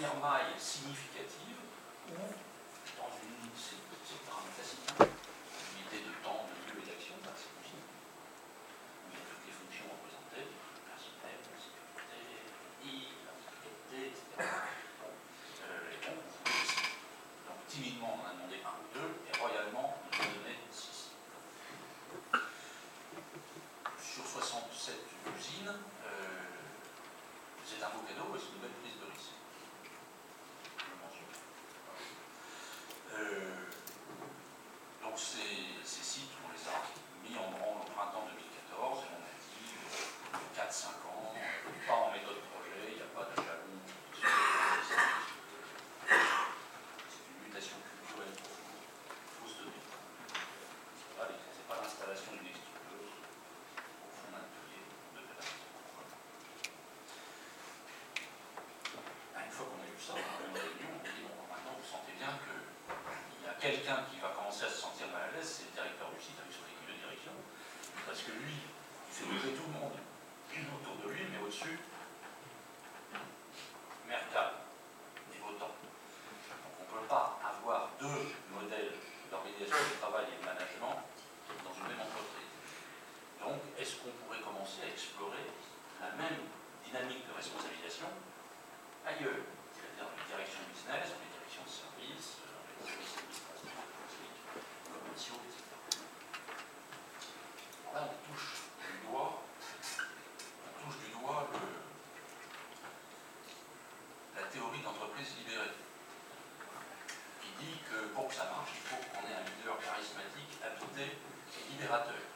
[0.00, 1.60] première maille significative
[2.08, 2.16] où,
[2.96, 3.52] dans une.
[3.52, 3.76] C'est
[4.24, 7.84] drame classique, hein, de temps, de lieu et d'action, ben c'est possible.
[9.12, 10.56] Il y a toutes les fonctions représentées, le
[10.88, 12.16] personnel, la sécurité,
[12.80, 14.40] l'île, la sécurité, etc.
[14.40, 15.92] Euh,
[17.44, 21.12] donc, timidement, on a demandé 1 ou 2, et royalement, on a donné 6.
[24.00, 24.96] Sur 67
[25.36, 25.76] usines,
[63.60, 66.40] quelqu'un qui va commencer à se sentir mal à l'aise, c'est le directeur du site
[66.40, 67.36] avec son équipe de direction.
[68.08, 70.00] Parce que lui, il fait bouger tout le monde,
[70.80, 71.78] autour de lui, mais au-dessus,
[104.52, 105.74] théorie d'entreprise libérée,
[107.40, 111.06] qui dit que pour que ça marche, il faut qu'on ait un leader charismatique, doté
[111.06, 112.29] et libérateur.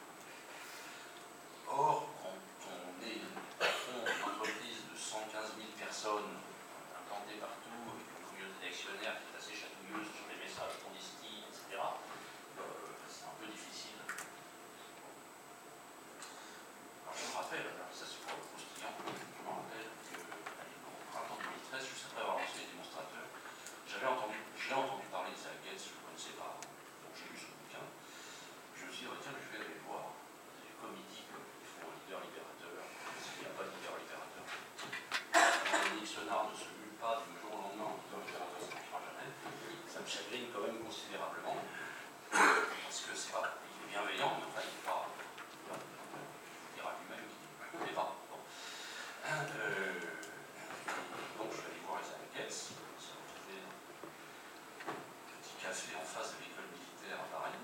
[55.75, 57.59] Café en face de l'école militaire à Paris.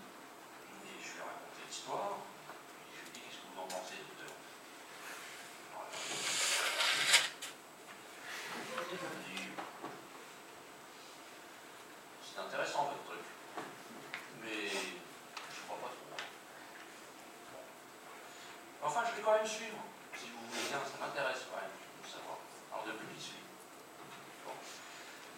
[0.83, 2.19] Et je lui ai raconté l'histoire.
[2.91, 4.35] Je lui ai dit Qu'est-ce que vous en pensez, docteur?
[8.91, 9.47] Il
[12.19, 13.23] C'est intéressant votre truc,
[14.43, 16.19] mais je crois pas trop.
[18.83, 19.79] Enfin, je vais quand même suivre.
[20.19, 22.43] Si vous voulez bien, ça m'intéresse quand même de savoir.
[22.73, 23.39] Alors, depuis, suis.
[24.43, 24.51] Bon.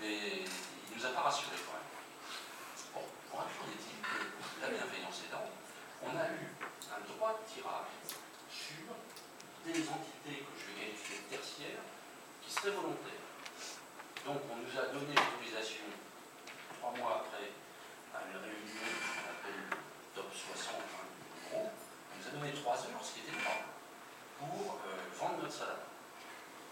[0.02, 1.93] Mais il nous a pas rassurés quand même.
[3.34, 5.26] Est-il que la bienveillance
[6.06, 6.46] on a eu
[6.86, 7.98] un droit de tirage
[8.46, 8.94] sur
[9.66, 11.82] des entités que je vais qualifier de tertiaires
[12.44, 13.26] qui seraient volontaires.
[14.28, 15.90] Donc on nous a donné l'autorisation,
[16.78, 17.50] trois mois après,
[18.14, 19.82] à une réunion qu'on appelle le
[20.14, 23.66] top 60 hein, du groupe, on nous a donné trois heures, ce qui était énorme,
[24.38, 25.90] pour euh, vendre notre salade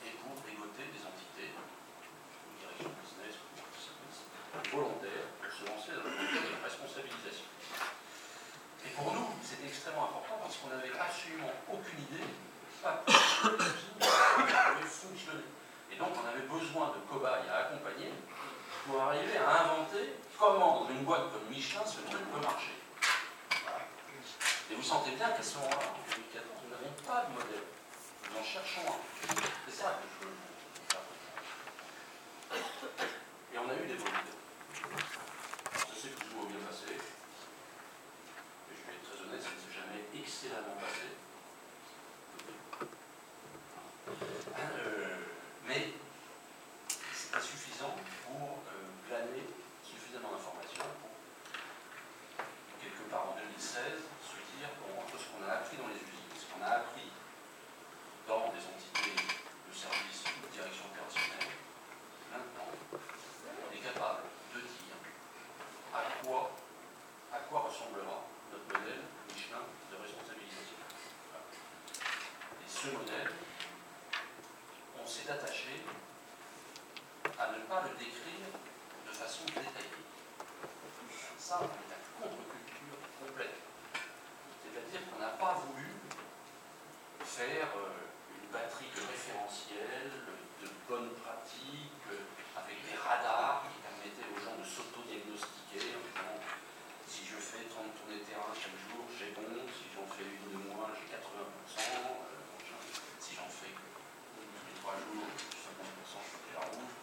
[0.05, 3.41] et pour dégoter des entités, une direction business,
[4.69, 6.50] volontaires, pour se lancer dans une
[8.85, 12.25] Et pour nous, c'était extrêmement important parce qu'on n'avait absolument aucune idée,
[12.81, 15.45] pas plus pouvait fonctionner.
[15.91, 18.11] Et donc on avait besoin de cobayes à accompagner
[18.85, 22.75] pour arriver à inventer comment dans une boîte comme Michelin ce truc peut marcher.
[24.71, 27.67] Et vous sentez bien qu'à ce moment-là, en 2014, nous n'avons pas de modèle.
[28.31, 28.99] Nous en cherchons un.
[29.67, 30.33] C'est ça que je veux.
[33.53, 34.35] Et on a eu des volontés.
[35.75, 36.93] Ça s'est plus ou moins bien je
[38.85, 41.13] vais être très honnête, ça ne s'est jamais excellemment passé.
[44.59, 45.17] Euh,
[45.67, 45.93] mais
[47.13, 49.47] c'est pas suffisant pour euh, glaner
[49.83, 51.13] suffisamment d'informations pour,
[52.81, 56.33] quelque part en 2016, se dire, bon, entre ce qu'on a appris dans les usines,
[56.35, 57.11] ce qu'on a appris
[58.27, 61.55] dans des entités de services ou de direction opérationnelle,
[62.31, 64.23] maintenant, on est capable
[64.55, 64.97] de dire
[65.93, 66.51] à quoi,
[67.33, 70.79] à quoi ressemblera notre modèle Michelin de responsabilisation.
[71.27, 71.45] Voilà.
[72.63, 73.31] Et ce modèle,
[75.01, 75.83] on s'est attaché
[77.37, 78.47] à ne pas le décrire
[79.05, 79.99] de façon détaillée.
[81.37, 83.59] Ça, on est à contre-culture complète.
[84.63, 85.87] C'est-à-dire qu'on n'a pas voulu
[87.41, 90.13] euh, une batterie de référentiels,
[90.61, 92.21] de bonnes pratiques, euh,
[92.53, 96.37] avec des radars qui permettaient aux gens de s'auto-diagnostiquer en disant
[97.09, 100.59] si je fais 30 tournées terrain chaque jour, j'ai bon, si j'en fais une de
[100.69, 102.45] moins, j'ai 80%, euh,
[103.17, 106.93] si j'en fais que tous les trois jours, 50%, je fais la rouge.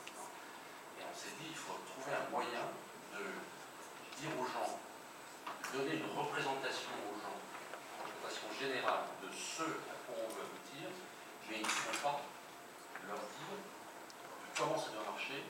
[0.96, 2.62] Et on s'est dit, il faut trouver un moyen
[3.10, 3.26] de
[4.22, 4.78] dire aux gens,
[5.74, 10.90] donner une représentation aux gens, une représentation générale de ce à quoi on veut aboutir,
[11.48, 12.20] mais il ne faut pas
[13.06, 13.54] leur dire
[14.56, 15.46] comment ça doit marcher,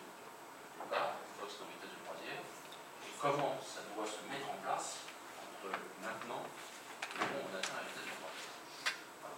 [0.90, 4.46] là, une fois que c'est en vitesse de croisière, et comment ça doit se mettre
[4.50, 5.02] en place
[5.42, 8.14] entre maintenant et le moment où on atteint la vitesse de.
[9.18, 9.34] Voilà.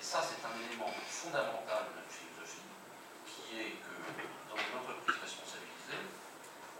[0.00, 2.64] Et ça, c'est un élément fondamental de notre philosophie,
[3.28, 3.96] qui est que
[4.48, 6.08] dans une entreprise responsabilisée,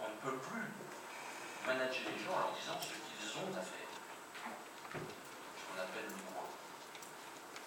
[0.00, 0.72] on ne peut plus
[1.66, 3.92] manager les gens en leur disant ce qu'ils ont à faire.
[4.96, 6.48] Ce qu'on appelle le point.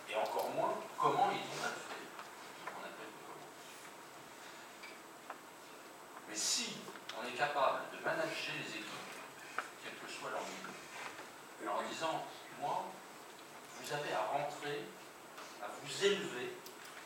[0.10, 2.10] Et encore moins comment ils ont à le faire.
[2.10, 3.50] Ce qu'on appelle le comment.
[6.30, 6.82] Mais si
[7.20, 9.12] on est capable de manager les équipes,
[9.84, 10.72] quel que soit leur niveau,
[11.62, 12.24] en leur disant,
[12.62, 12.86] moi,
[13.76, 14.88] vous avez à rentrer,
[16.02, 16.56] à élever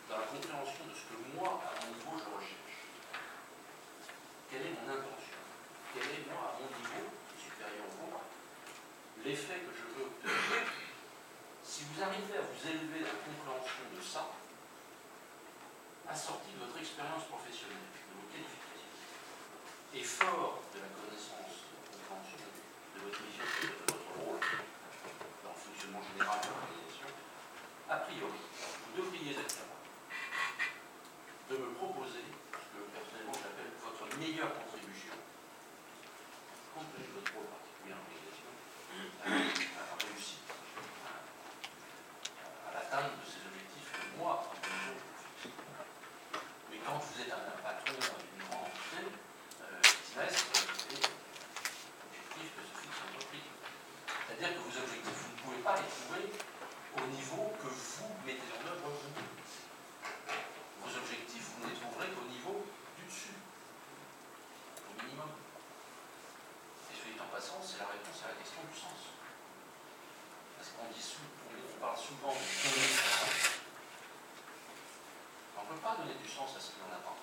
[0.10, 2.78] dans la compréhension de ce que moi, à mon niveau, je recherche.
[4.52, 5.42] Quelle est mon intention?
[5.94, 8.30] Quel est, moi, à mon niveau, qui supérieur au vôtre,
[9.26, 10.62] l'effet que je veux obtenir?
[11.64, 14.30] Si vous arrivez à vous élever dans la compréhension de ça,
[16.06, 18.94] assorti de votre expérience professionnelle, de vos qualifications,
[19.98, 22.38] et fort de la connaissance, de la compréhension
[22.94, 23.10] de
[23.90, 24.38] votre rôle
[25.42, 27.10] dans le fonctionnement général de l'organisation,
[27.90, 29.90] a priori, vous devriez être capable
[31.50, 32.22] de me proposer
[32.54, 33.24] ce que le personnel
[46.86, 51.08] quand vous êtes un patron d'une grande entité, euh, business, vous avez des
[52.04, 53.50] objectifs que se fixe l'entreprise.
[54.28, 58.46] C'est-à-dire que vos objectifs, vous ne pouvez pas les trouver au niveau que vous mettez
[58.52, 59.16] en œuvre vous.
[60.84, 62.68] Vos objectifs, vous ne les trouverez qu'au niveau
[63.00, 63.40] du dessus,
[64.84, 65.32] au minimum.
[66.92, 69.02] Et soit dit en passant, c'est la réponse à la question du sens.
[70.60, 73.64] Parce qu'on dit sou- on on parle souvent de donner du sens.
[75.74, 77.18] On ne sens à ce qu'il en a pas.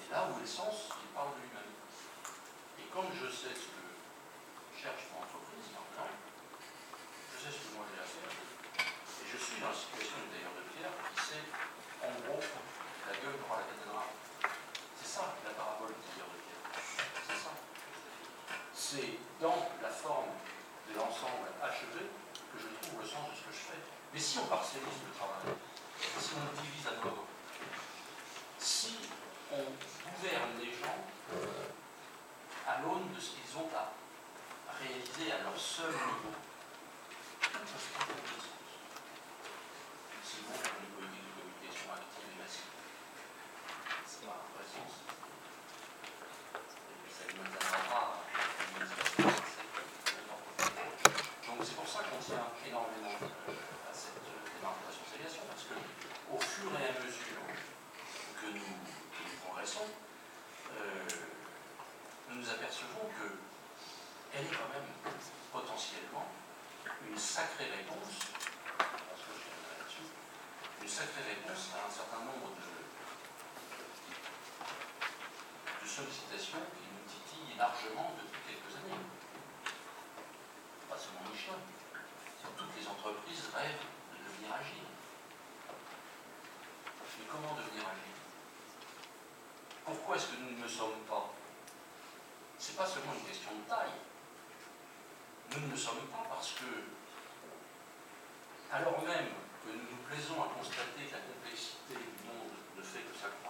[0.00, 1.72] Et là où est le sens, il parle de lui-même.
[2.78, 3.84] Et comme je sais ce que
[4.76, 8.30] cherche mon entreprise maintenant, je sais ce que moi j'ai à faire.
[8.30, 11.46] Et je suis dans la situation du tailleur de pierre qui sait,
[12.04, 14.12] en gros, la gueule pour la cathédrale.
[15.00, 16.62] C'est ça la parabole du tailleur de pierre.
[16.70, 17.52] C'est ça.
[18.76, 20.30] C'est dans la forme
[20.86, 23.82] de l'ensemble achevé que je trouve le sens de ce que je fais.
[24.14, 25.50] Mais si on parcellise le travail,
[26.18, 27.24] si on divise à mort,
[28.58, 28.96] si
[29.52, 31.00] on gouverne les gens
[32.66, 33.92] à l'aune de ce qu'ils ont à
[34.78, 36.34] réaliser à leur seul niveau,
[37.40, 38.48] tout peut se faire dans le sens.
[40.24, 42.72] Sinon, on une politique de communication active et massive.
[44.06, 44.92] C'est pas un vrai sens.
[47.06, 49.36] Et ça ne m'atteindra pas à une
[51.46, 55.64] donc c'est pour ça qu'on tient énormément euh, à cette euh, démarche de responsabilisation, parce
[55.64, 55.76] que
[56.28, 57.40] au fur et à mesure
[58.36, 59.88] que nous, que nous progressons,
[60.76, 61.08] euh,
[62.28, 63.40] nous nous apercevons que
[64.34, 64.90] elle est quand même
[65.50, 66.28] potentiellement
[67.08, 68.36] une sacrée réponse,
[68.76, 70.12] parce que je reviendrai là-dessus,
[70.82, 72.68] une sacrée réponse à un certain nombre de,
[75.96, 79.00] de sollicitations qui nous titillent largement depuis quelques années
[80.90, 81.56] pas seulement Michelin,
[82.56, 83.80] toutes les entreprises rêvent
[84.12, 84.92] de devenir agiles.
[87.16, 88.20] Mais comment devenir agile?
[89.84, 91.32] Pourquoi est-ce que nous ne le sommes pas?
[92.58, 93.96] Ce n'est pas seulement une question de taille.
[95.48, 96.92] Nous ne le sommes pas parce que,
[98.70, 99.32] alors même
[99.64, 103.45] que nous nous plaisons à constater que la complexité du monde ne fait que s'accroître,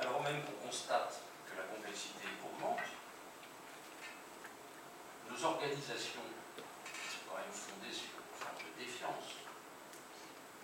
[0.00, 2.80] alors même qu'on constate que la complexité augmente,
[5.30, 6.26] nos organisations,
[6.84, 9.46] qui sont quand même fondées sur une forme de défiance,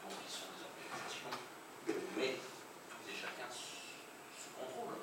[0.03, 1.39] donc qui sont des organisations
[2.17, 2.35] mais
[2.91, 4.99] tout et chacun sous contrôle.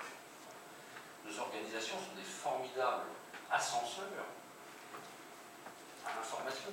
[1.25, 3.07] Nos organisations sont des formidables
[3.49, 4.27] ascenseurs
[6.05, 6.71] à l'information.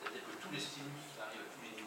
[0.00, 1.83] C'est-à-dire que tous les stimuli qui arrivent à tous les niveaux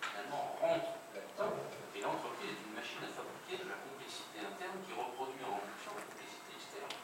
[0.00, 1.54] finalement, là-dedans,
[1.94, 5.92] et l'entreprise est une machine à fabriquer de la complexité interne qui reproduit en fonction
[5.94, 6.94] la complexité externe.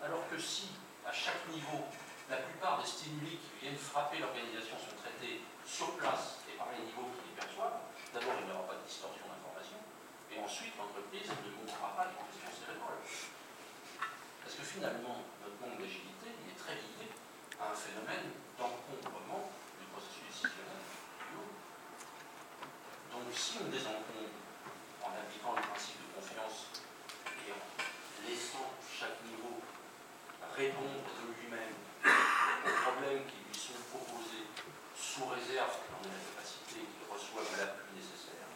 [0.00, 0.72] Alors que si,
[1.04, 1.84] à chaque niveau,
[2.30, 6.86] la plupart des stimuli qui viennent frapper l'organisation sont traités sur place et par les
[6.86, 7.84] niveaux qui les perçoivent,
[8.14, 9.78] d'abord il n'y aura pas de distorsion d'information,
[10.32, 13.02] et ensuite l'entreprise ne montrera pas les questions cérébrales.
[14.42, 17.12] Parce que finalement, notre manque d'agilité, il est très lié
[17.60, 20.91] à un phénomène d'encombrement du processus décisionnel.
[23.12, 24.32] Donc si on désencombre
[25.04, 26.72] en appliquant le principe de confiance
[27.46, 29.60] et en laissant chaque niveau
[30.56, 34.48] répondre de lui-même aux problèmes qui lui sont proposés
[34.96, 38.48] sous réserve qu'il en ait la capacité et qu'il reçoive l'appui nécessaire.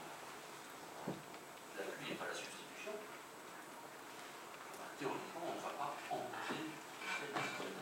[1.76, 2.92] L'appui n'est pas la substitution.
[2.96, 7.76] Ben, théoriquement, on ne va pas embaucher le système de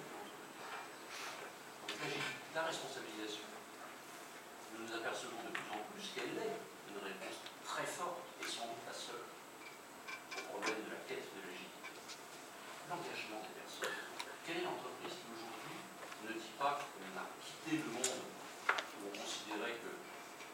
[1.87, 3.47] Donc l'agilité, la responsabilisation,
[4.75, 6.59] nous nous apercevons de plus en plus qu'elle est
[6.91, 7.39] une réponse
[7.85, 11.85] très forte et sans doute la seule au problème de la quête de l'agilité.
[12.89, 14.01] L'engagement des personnes.
[14.41, 15.85] Quelle est l'entreprise qui aujourd'hui
[16.25, 19.93] ne dit pas qu'on a quitté le monde où on considérait que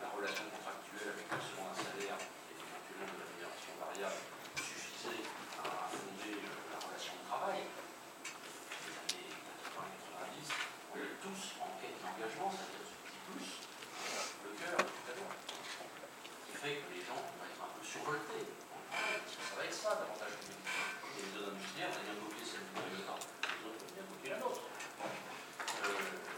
[0.02, 4.20] la relation contractuelle avec le second un salaire et éventuellement de la rémunération variable
[4.58, 5.22] suffisait
[5.62, 10.50] à fonder euh, la relation de travail Les années 80-90,
[10.90, 15.34] on est tous en quête d'engagement, c'est-à-dire ce petit plus, le cœur, tout à l'heure.
[15.38, 18.44] Ce qui fait que les gens vont être un peu survoltés.
[18.90, 22.16] Parce que ça va être ça, davantage que Et les zones industrielles, on a bien
[22.20, 23.16] copié celle du Toyota.
[23.16, 24.60] Les autres ont bien copié la nôtre.
[25.00, 25.08] Bon.
[25.08, 25.94] Euh,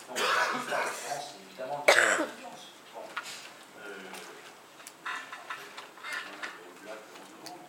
[0.09, 2.65] donc, la différence, c'est évidemment de la confiance.
[2.95, 3.05] Bon.
[3.83, 3.99] Euh,
[6.71, 7.63] au-delà de l'eau de l'eau.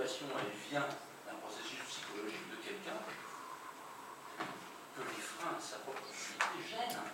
[0.00, 0.88] Elle vient
[1.26, 3.00] d'un processus psychologique de quelqu'un,
[4.96, 7.04] que les freins à sa propre activité gênent.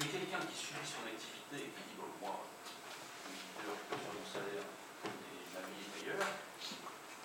[0.00, 2.48] Mais quelqu'un qui subit son activité et qui dit, bon, moi,
[3.60, 6.32] je mon salaire et ma vie est meilleure,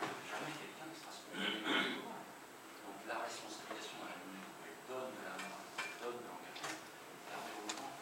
[0.04, 2.20] jamais quelqu'un ne sera spontanément
[2.84, 6.76] Donc la responsabilisation dans la mesure où elle donne la main, elle donne l'engagement,
[7.32, 7.96] la développement,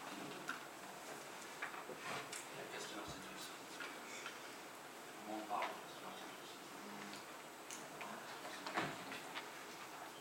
[2.58, 3.70] la customer centricity.
[3.70, 6.72] Tout le monde parle de customer centricity.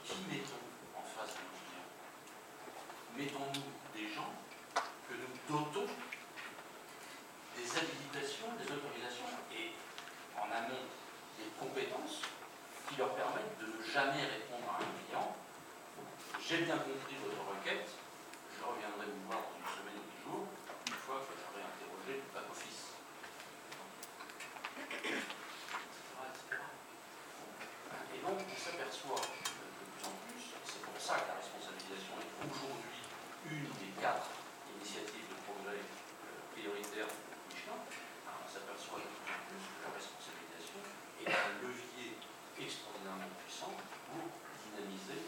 [0.04, 0.68] Qui mettons
[1.00, 1.92] en face de nos clients
[3.22, 4.34] Mettons-nous des gens
[5.06, 5.86] que nous dotons
[7.54, 9.78] des habilitations, des autorisations et
[10.34, 10.90] en amont
[11.38, 12.26] des compétences
[12.90, 15.38] qui leur permettent de ne jamais répondre à un client.
[16.42, 17.94] J'ai bien compris votre requête,
[18.58, 20.50] je reviendrai vous voir dans une semaine ou dix jours,
[20.90, 22.98] une fois que j'aurai interrogé le back-office.
[24.82, 25.22] Etc.,
[26.26, 26.58] etc.
[28.18, 32.34] Et donc, on s'aperçoit de plus en plus, c'est pour ça que la responsabilisation est
[32.50, 32.92] aujourd'hui
[33.50, 34.30] une des quatre
[34.78, 39.92] initiatives de progrès euh, prioritaires de Michelin, on s'aperçoit de plus en plus que la
[39.98, 40.80] responsabilisation
[41.26, 42.22] est un levier
[42.62, 44.30] extraordinairement puissant pour
[44.62, 45.26] dynamiser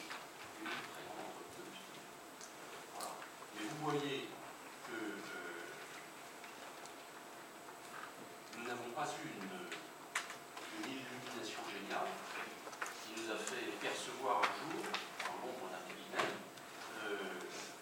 [0.62, 1.74] une très grande entreprise.
[2.94, 3.18] Voilà.
[3.58, 4.30] Mais vous voyez
[4.86, 5.58] que euh,
[8.56, 12.08] nous n'avons pas une illumination géniale
[13.04, 14.80] qui nous a fait percevoir un jour,
[15.28, 16.32] dans l'ombre d'un cabinet,
[17.04, 17.36] euh,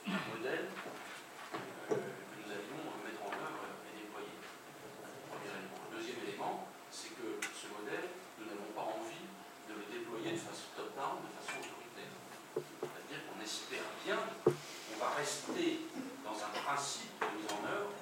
[0.10, 4.34] un modèle euh, que nous allions mettre en œuvre et déployer.
[5.30, 5.78] Premier élément.
[5.94, 8.10] Le deuxième élément, c'est que ce modèle,
[8.42, 9.30] nous n'avons pas envie
[9.70, 12.18] de le déployer de façon top-down, de façon autoritaire.
[12.58, 15.86] C'est-à-dire qu'on espère bien qu'on va rester
[16.26, 17.94] dans un principe de mise en œuvre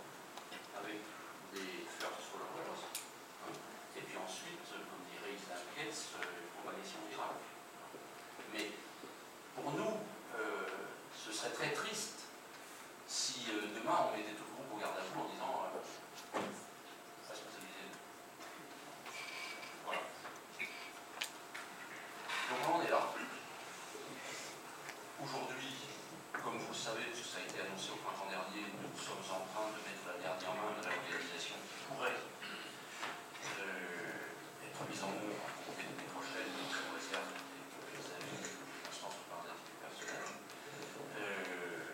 [0.79, 1.03] avec
[1.51, 3.51] des first followers, hein,
[3.97, 7.41] et puis ensuite, comme dirait Isaac Gates, euh, propagation virale.
[8.53, 8.71] Mais
[9.55, 9.97] pour nous,
[10.37, 10.69] euh,
[11.17, 12.21] ce serait très triste
[13.07, 15.81] si euh, demain on mettait tout le groupe au garde à vous en disant euh,
[17.27, 17.99] responsabilisez-nous.
[19.85, 20.01] Voilà.
[22.49, 23.01] Donc on en est là.
[25.19, 25.75] Aujourd'hui,
[26.31, 29.25] comme vous le savez, parce que ça a été annoncé au printemps dernier, nous sommes
[29.35, 32.15] en train de mettre la dernière main de la localisation qui pourrait
[34.89, 38.41] euh, être mise en œuvre à compter de l'année prochaine, donc on réserve des avis,
[38.41, 40.33] je pense par des personnels.
[41.19, 41.85] Euh,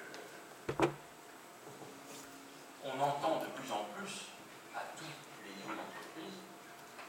[2.85, 4.31] on entend de plus en plus,
[4.75, 5.11] à tous
[5.43, 6.39] les niveaux d'entreprise,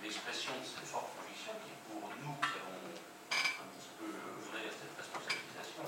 [0.02, 4.72] l'expression de cette forte conviction qui, pour nous qui avons un petit peu œuvré à
[4.74, 5.84] cette responsabilisation,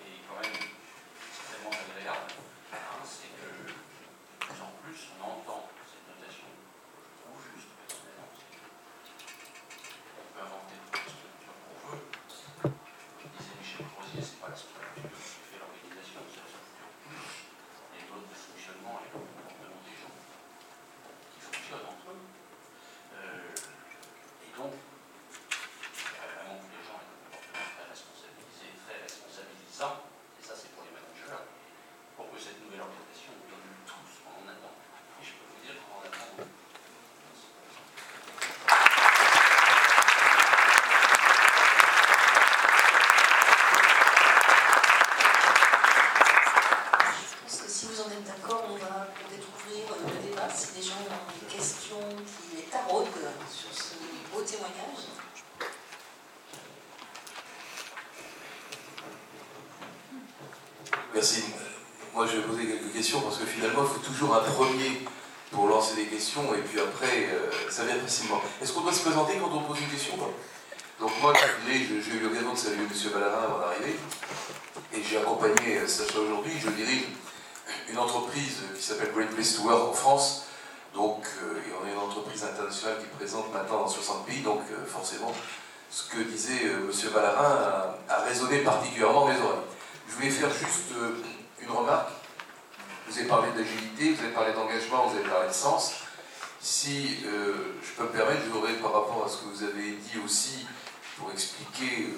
[0.00, 2.32] est quand même extrêmement agréable,
[2.72, 3.74] hein, c'est que de
[4.40, 8.62] plus en plus on entend cette notation, que je trouve juste personnellement, c'est que
[10.14, 12.04] on peut inventer toutes les structures qu'on veut.
[12.62, 17.24] Comme disait Michel Crozier, c'est pas la structure qui fait l'organisation, c'est la structure plus
[17.96, 20.14] les modes de fonctionnement et le comportement des gens
[21.32, 22.22] qui fonctionnent entre eux.
[23.14, 28.98] Euh, et donc, il faudrait vraiment que les gens aient un comportement très responsabilisé, très
[29.06, 29.94] responsabilisant,
[30.38, 31.42] et ça c'est pour les managers,
[32.18, 34.74] pour que cette nouvelle organisation nous donne tout ce qu'on en attend.
[35.18, 36.50] Et je peux vous dire qu'on en attend beaucoup.
[46.04, 50.48] Je pense que si vous en êtes d'accord, on va peut-être ouvrir euh, le débat
[50.54, 53.08] si les gens ont des questions qui les taraudent
[53.50, 53.94] sur ce
[54.32, 55.08] beau témoignage.
[61.14, 61.44] Merci.
[62.12, 65.02] Moi, je vais poser quelques questions parce que finalement, il faut toujours un premier
[65.50, 68.40] pour lancer des questions et puis après, euh, ça vient facilement.
[68.60, 70.30] Est-ce qu'on doit se présenter quand on pose une question quoi
[71.00, 73.10] Donc moi, je dirige- j'ai eu l'occasion de saluer M.
[73.12, 73.96] Ballarin avant d'arriver
[74.92, 76.52] et j'ai accompagné euh, Sacha aujourd'hui.
[76.60, 77.04] Je dirige
[77.90, 80.46] une entreprise qui s'appelle Great Place to Work en France.
[80.94, 84.40] Donc, euh, et on est une entreprise internationale qui présente maintenant dans 60 pays.
[84.42, 85.32] Donc, euh, forcément,
[85.90, 87.10] ce que disait euh, M.
[87.12, 89.60] Ballarin a, a résonné particulièrement mes oreilles.
[90.08, 91.16] Je voulais faire juste euh,
[91.60, 92.10] une remarque.
[93.08, 95.94] Vous avez parlé d'agilité, vous avez parlé d'engagement, vous avez parlé de sens.
[96.60, 100.18] Si euh, je peux me permettre, j'aurais par rapport à ce que vous avez dit
[100.24, 100.66] aussi,
[101.18, 102.08] pour expliquer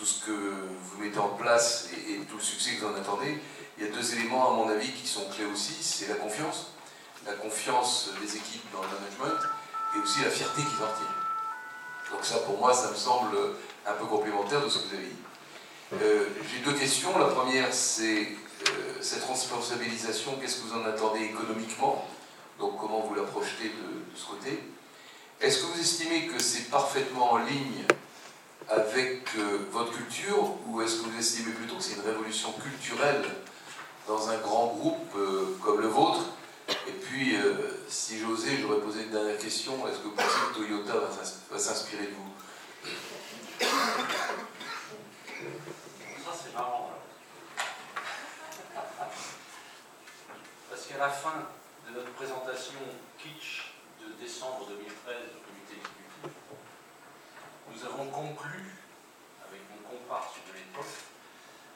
[0.00, 3.38] tout ce que vous mettez en place et, tout le succès que vous en attendez,
[3.76, 6.68] il y a deux éléments à mon avis qui sont clés aussi, c'est la confiance,
[7.26, 9.38] la confiance des équipes dans le management
[9.94, 12.14] et aussi la fierté qu'ils en.
[12.14, 13.36] Donc ça pour moi ça me semble
[13.86, 15.16] un peu complémentaire de ce que vous avez dit.
[16.02, 17.18] Euh, J'ai deux questions.
[17.18, 18.22] La première, c'est
[18.68, 22.06] euh, cette responsabilisation, qu'est-ce que vous en attendez économiquement?
[22.58, 24.62] Donc, comment vous la projetez de ce côté?
[25.40, 27.84] Est-ce que vous estimez que c'est parfaitement en ligne
[28.70, 33.24] avec euh, votre culture ou est-ce que vous estimez plutôt que c'est une révolution culturelle
[34.06, 36.20] dans un grand groupe euh, comme le vôtre?
[36.86, 39.88] Et puis, euh, si j'osais, j'aurais posé une dernière question.
[39.88, 40.94] Est-ce que vous pensez que Toyota
[41.50, 42.32] va s'inspirer de vous?
[46.24, 46.92] Ça, c'est marrant.
[50.70, 51.44] Parce qu'à la fin
[51.88, 52.78] de notre présentation
[53.18, 56.30] kitsch de décembre 2013 au comité exécutif,
[57.72, 58.64] nous avons conclu,
[59.46, 60.96] avec mon comparse de l'époque,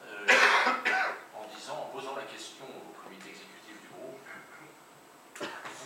[0.05, 0.25] euh,
[1.37, 4.17] en disant, en posant la question au comité exécutif du groupe,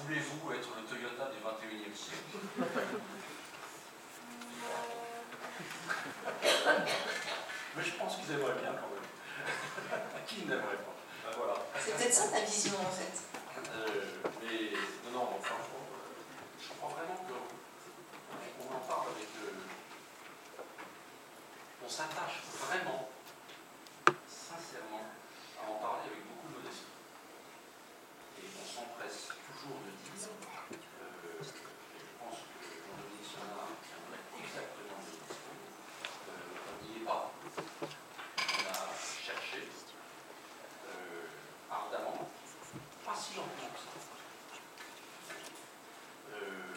[0.03, 2.39] voulez-vous être le Toyota du 21e siècle?
[7.75, 9.09] Mais je pense qu'ils aimeraient bien quand même.
[10.27, 11.55] Qui n'aimerait pas ben voilà.
[11.79, 13.23] C'est peut-être ça ta vision en fait.
[13.71, 14.71] Euh, mais
[15.11, 15.55] non, non, enfin,
[16.61, 19.27] je crois vraiment qu'on en parle avec.
[19.43, 19.69] Euh,
[21.89, 23.09] on s'attache vraiment,
[24.29, 25.09] sincèrement,
[25.57, 26.93] à en parler avec beaucoup de modestie.
[28.37, 30.29] Et on s'empresse toujours de dire,
[31.01, 31.45] euh, et
[31.97, 35.65] je pense que Jean-Denis Sonnard tiendrait exactement le discours,
[36.29, 37.33] euh, on n'y est pas.
[37.57, 39.65] On a cherché
[40.85, 41.25] euh,
[41.73, 42.29] ardemment,
[43.03, 43.97] pas si longtemps que ça.
[46.37, 46.69] Euh,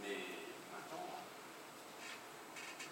[0.00, 0.24] mais
[0.72, 1.20] maintenant,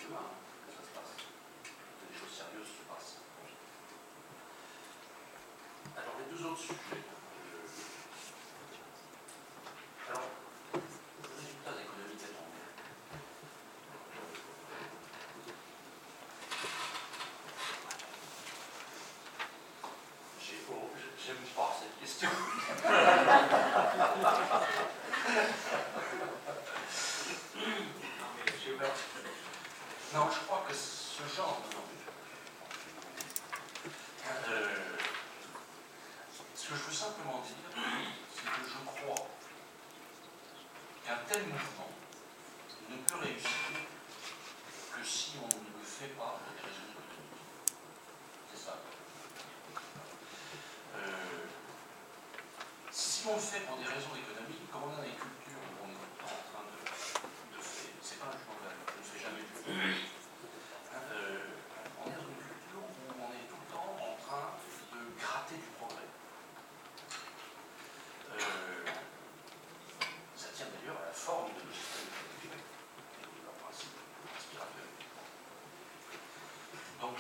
[0.05, 0.29] demain,
[0.69, 1.17] que ça se passe.
[1.65, 3.17] Que des choses sérieuses se passent.
[10.09, 10.23] Alors,
[10.75, 10.79] euh,
[20.71, 22.29] oh, J'aime pas cette question
[30.51, 31.77] crois que ce genre de.
[34.51, 34.67] Euh,
[36.57, 37.55] ce que je veux simplement dire,
[38.35, 39.29] c'est que je crois
[41.07, 41.91] qu'un tel mouvement
[42.91, 43.51] ne peut réussir
[44.91, 47.71] que si on ne le fait pas pour des raisons économiques.
[48.51, 48.75] C'est ça.
[50.97, 51.47] Euh,
[52.91, 55.91] si on le fait pour des raisons économiques, comme on a des cultures où on
[55.95, 59.23] est en train de, de faire, c'est pas un jugement de valeur, je ne fais
[59.23, 59.71] jamais du tout.
[59.71, 61.47] Euh,
[62.03, 65.63] on est dans une culture où on est tout le temps en train de gratter
[65.63, 66.11] du progrès.
[68.35, 68.91] Euh,
[70.35, 72.65] ça tient d'ailleurs à la forme de nos systèmes économiques
[73.21, 73.93] et leur principe
[74.35, 74.89] inspirateur.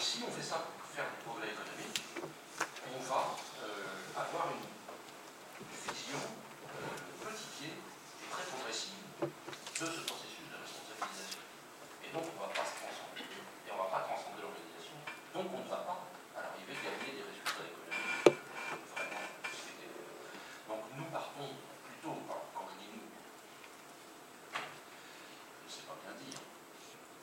[0.01, 2.01] Si on fait ça pour faire du progrès économique,
[2.89, 4.65] on va euh, avoir une
[5.77, 6.25] vision
[6.73, 11.45] euh, petitier et très progressive de ce processus de responsabilisation.
[12.01, 13.29] Et donc on ne va pas se transcender.
[13.29, 14.97] Et on ne va pas transcender l'organisation.
[15.37, 16.01] Donc on ne va pas,
[16.33, 18.41] à l'arrivée, gagner des résultats économiques
[18.97, 19.93] vraiment souhaités.
[20.65, 23.05] Donc nous partons plutôt, alors, quand je dis nous,
[24.57, 26.41] je ne sais pas bien dire,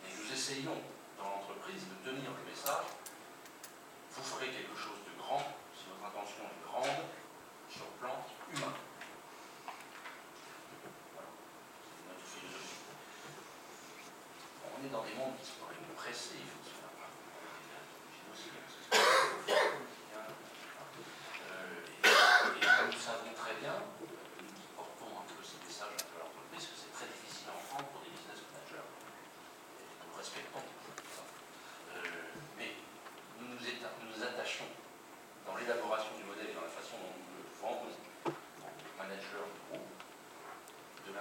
[0.06, 0.78] mais nous essayons
[1.18, 2.14] dans l'entreprise de
[2.57, 2.89] message
[4.17, 5.43] vous ferez quelque chose de grand
[5.77, 7.05] si votre intention est grande
[7.69, 8.17] sur le plan
[8.49, 8.73] humain.
[11.13, 11.29] Voilà,
[11.85, 12.81] c'est notre philosophie.
[14.73, 16.89] On est dans des mondes qui sont pressés, se faire
[18.09, 18.97] J'imagine aussi, parce que c'est
[19.45, 20.25] pas
[21.45, 22.09] euh, et,
[22.57, 26.17] et comme nous savons très bien, nous qui portons un peu ces messages un peu
[26.17, 28.81] à l'entreprise, que c'est très difficile à entendre pour des business managers.
[28.81, 30.65] Et nous respectons
[31.13, 31.21] ça.
[31.97, 32.73] Euh, mais
[33.41, 34.69] nous nous, éta- nous nous attachons
[35.45, 37.93] dans l'élaboration du modèle et dans la façon dont nous le vendons
[38.27, 39.89] en manager du groupe,
[41.07, 41.11] de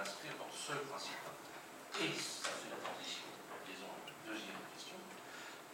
[0.67, 1.31] ce principe-là.
[2.03, 3.23] Et fait la transition,
[4.27, 4.99] deuxième question,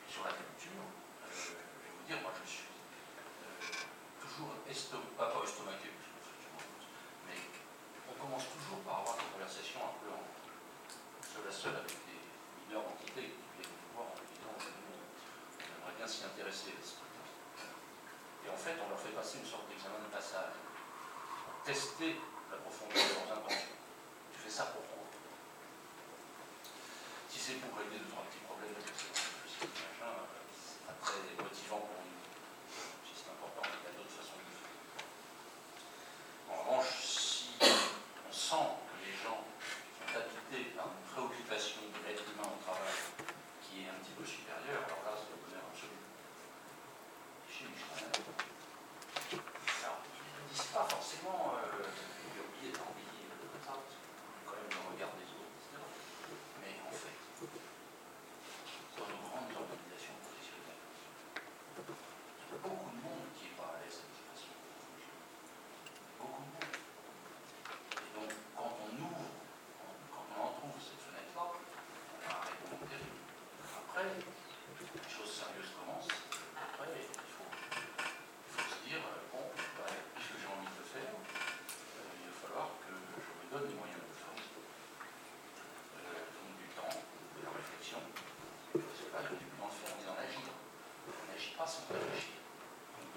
[0.05, 0.85] sur la culture.
[0.85, 3.73] Euh, je vais vous dire, moi je suis euh,
[4.21, 5.89] toujours estom pas, pas estomaqué,
[7.25, 7.41] mais
[8.05, 10.21] on commence toujours par avoir des conversations un peu en
[11.25, 12.21] seul à seul avec des
[12.61, 16.77] leaders d'entités qui viennent nous voir en disant on aimerait bien s'y intéresser.
[18.45, 20.53] Et en fait, on leur fait passer une sorte d'examen de passage,
[21.65, 22.21] tester
[22.53, 23.82] la profondeur de leurs intentions.
[24.43, 25.07] Fais ça pour quoi
[27.29, 28.83] Si c'est pour régler deux, trois petits problèmes, euh,
[29.55, 32.12] c'est pas très motivant pour nous.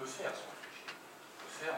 [0.07, 0.87] faire son cliché.
[0.87, 1.75] On peut faire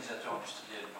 [0.00, 0.99] organisateur industriel.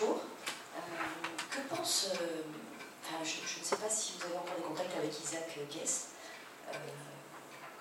[0.00, 0.20] bonjour.
[0.76, 0.80] Euh,
[1.50, 2.08] que pense.
[2.14, 2.42] Euh,
[3.02, 6.08] enfin, je, ne sais pas si vous avez encore des contacts avec Isaac Guess,
[6.72, 6.76] euh,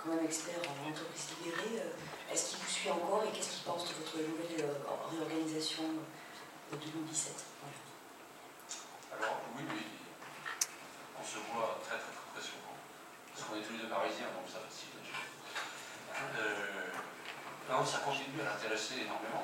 [0.02, 1.84] quand même expert en entreprise libérée.
[2.32, 4.70] Est-ce qu'il vous suit encore et qu'est-ce qu'il pense de votre nouvelle
[5.12, 5.84] réorganisation
[6.72, 7.34] de 2017.
[9.14, 9.64] Alors, oui,
[11.20, 12.74] on se voit très très très, très souvent.
[13.30, 14.90] Parce qu'on est tous les deux parisiens, donc ça facile.
[16.14, 16.90] Euh,
[17.70, 19.44] non, ça continue à l'intéresser énormément.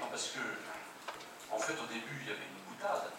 [0.00, 0.42] Non, parce que
[1.76, 3.17] au début, il y avait une boutade.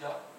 [0.00, 0.29] 시작.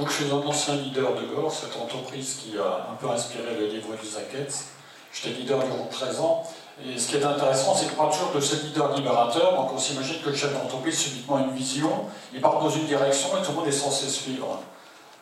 [0.00, 3.54] Donc je suis un ancien leader de Gore, cette entreprise qui a un peu inspiré
[3.54, 4.68] le livre du Zacketz.
[5.12, 6.42] J'étais leader du groupe présent.
[6.82, 10.22] Et ce qui est intéressant, c'est que toujours de ce leader libérateur, donc on s'imagine
[10.22, 13.50] que le chef d'entreprise subitement a une vision, il part dans une direction et tout
[13.50, 14.60] le monde est censé suivre.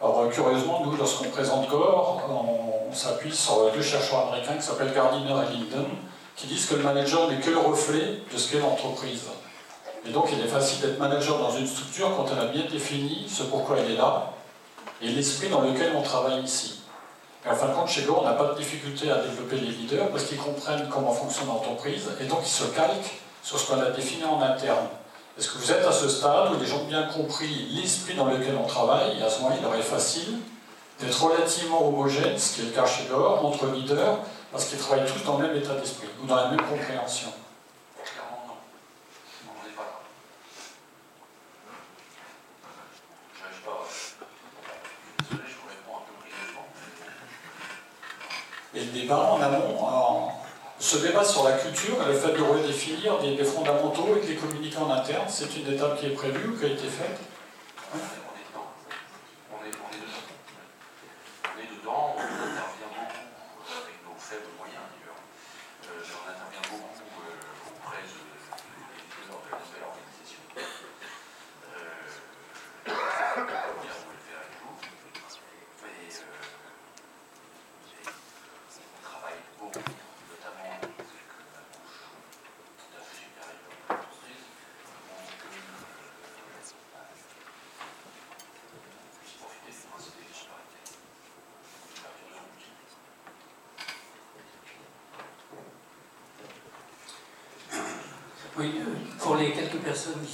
[0.01, 4.63] Alors euh, curieusement, nous, lorsqu'on présente Gore, on, on s'appuie sur deux chercheurs américains qui
[4.63, 5.87] s'appellent Gardiner et Linden,
[6.37, 9.23] qui disent que le manager n'est que le reflet de ce qu'est l'entreprise.
[10.07, 13.27] Et donc il est facile d'être manager dans une structure quand elle a bien défini
[13.29, 14.35] ce pourquoi elle est là,
[15.03, 16.81] et l'esprit dans lequel on travaille ici.
[17.49, 20.09] En fin de compte, chez Go, on n'a pas de difficulté à développer les leaders
[20.09, 23.91] parce qu'ils comprennent comment fonctionne l'entreprise et donc ils se calquent sur ce qu'on a
[23.91, 24.89] défini en interne.
[25.39, 28.27] Est-ce que vous êtes à ce stade où les gens ont bien compris l'esprit dans
[28.27, 30.39] lequel on travaille et à ce moment, il leur est facile
[31.01, 34.19] d'être relativement homogène, ce qui est le cas chez Gore, entre leaders,
[34.51, 37.29] parce qu'ils travaillent tous dans le même état d'esprit ou dans la même compréhension?
[48.79, 50.29] Et le débat en amont,
[50.79, 54.37] ce débat sur la culture et le fait de redéfinir des, fondamentaux et de les
[54.37, 57.19] communiquer en interne, c'est une étape qui est prévue ou qui a été faite?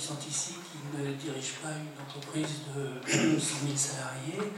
[0.04, 4.52] Sont ici, qui ne dirigent pas une entreprise de 100 000 salariés,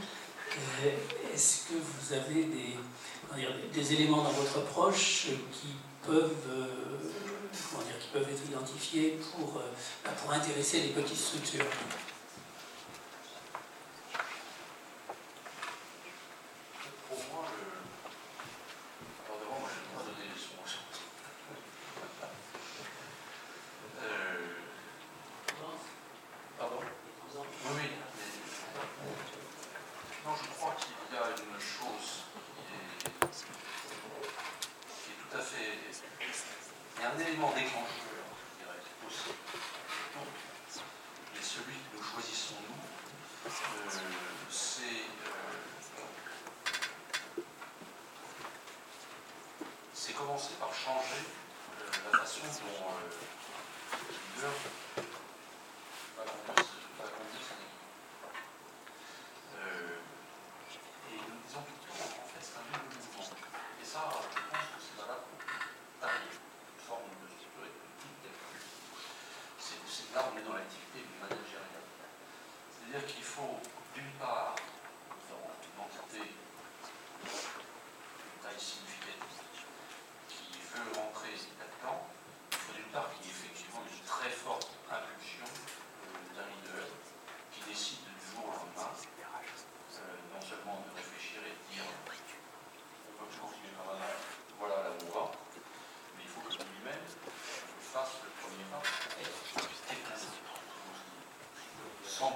[0.83, 2.47] euh, est-ce que vous avez
[3.73, 5.67] des, éléments dans votre approche qui
[6.05, 6.97] peuvent, euh,
[7.53, 9.61] dire, qui peuvent être identifiés pour,
[10.03, 11.65] bah, pour intéresser les petites structures?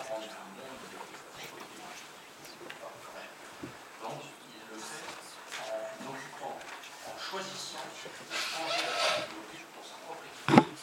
[0.01, 0.07] Euh,
[4.01, 4.17] donc,
[4.49, 5.05] il le fait
[5.61, 6.57] en occupant,
[7.05, 10.73] en choisissant de changer la partie pour sa propre équipe.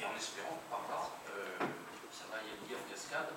[0.00, 1.00] Et en espérant euh, que par là,
[2.10, 3.30] ça va y aller en cascade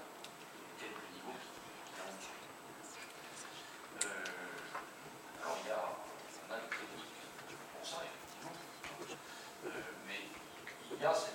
[0.79, 2.41] quelques niveaux qu'il a en dessous.
[5.43, 7.21] Alors, il y a, on a des techniques
[7.77, 8.57] pour ça, effectivement,
[10.07, 10.21] mais
[10.91, 11.34] il y a cette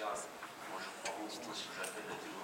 [0.00, 2.39] Moi, je crois beaucoup à ce que j'appelle la théorie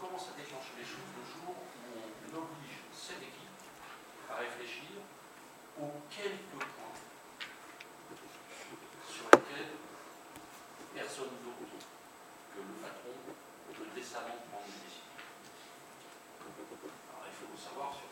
[0.00, 3.58] commence à déclencher les choses le jour où on oblige cette équipe
[4.30, 5.02] à réfléchir
[5.78, 6.98] aux quelques points
[9.06, 9.74] sur lesquels
[10.94, 11.78] personne d'autre
[12.54, 13.14] que le patron
[13.74, 15.14] peut décemment prendre une décision.
[17.10, 18.07] Alors il faut savoir sur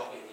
[0.00, 0.29] lo que eh,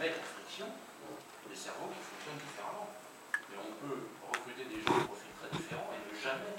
[0.00, 0.64] mettre en friction
[1.44, 2.88] des cerveaux qui fonctionnent différemment.
[3.52, 4.00] Mais on peut
[4.32, 6.56] recruter des gens au profils très différents et ne jamais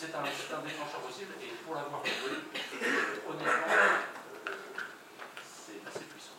[0.00, 4.52] c'est un, déclencheur possible, et pour l'avoir euh, honnêtement, euh,
[5.42, 6.38] c'est assez puissant.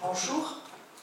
[0.00, 0.58] Bonjour,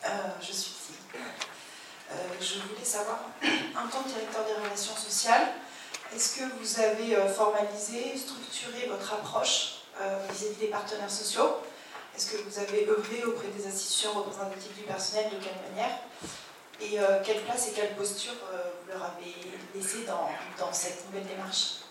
[0.05, 0.09] euh,
[0.39, 0.71] je suis
[1.15, 5.47] euh, je voulais savoir, en tant que directeur des relations sociales,
[6.15, 9.81] est-ce que vous avez formalisé, structuré votre approche
[10.29, 11.64] vis-à-vis des partenaires sociaux?
[12.15, 15.99] Est-ce que vous avez œuvré auprès des institutions représentatives du personnel De quelle manière?
[16.81, 19.33] Et quelle place et quelle posture vous leur avez
[19.73, 21.84] laissé dans, dans cette nouvelle démarche?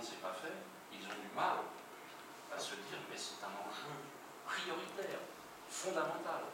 [0.00, 0.56] Ne s'est pas fait,
[0.92, 1.60] ils ont du mal
[2.54, 3.92] à se dire mais c'est un enjeu
[4.46, 5.20] prioritaire,
[5.68, 6.48] fondamental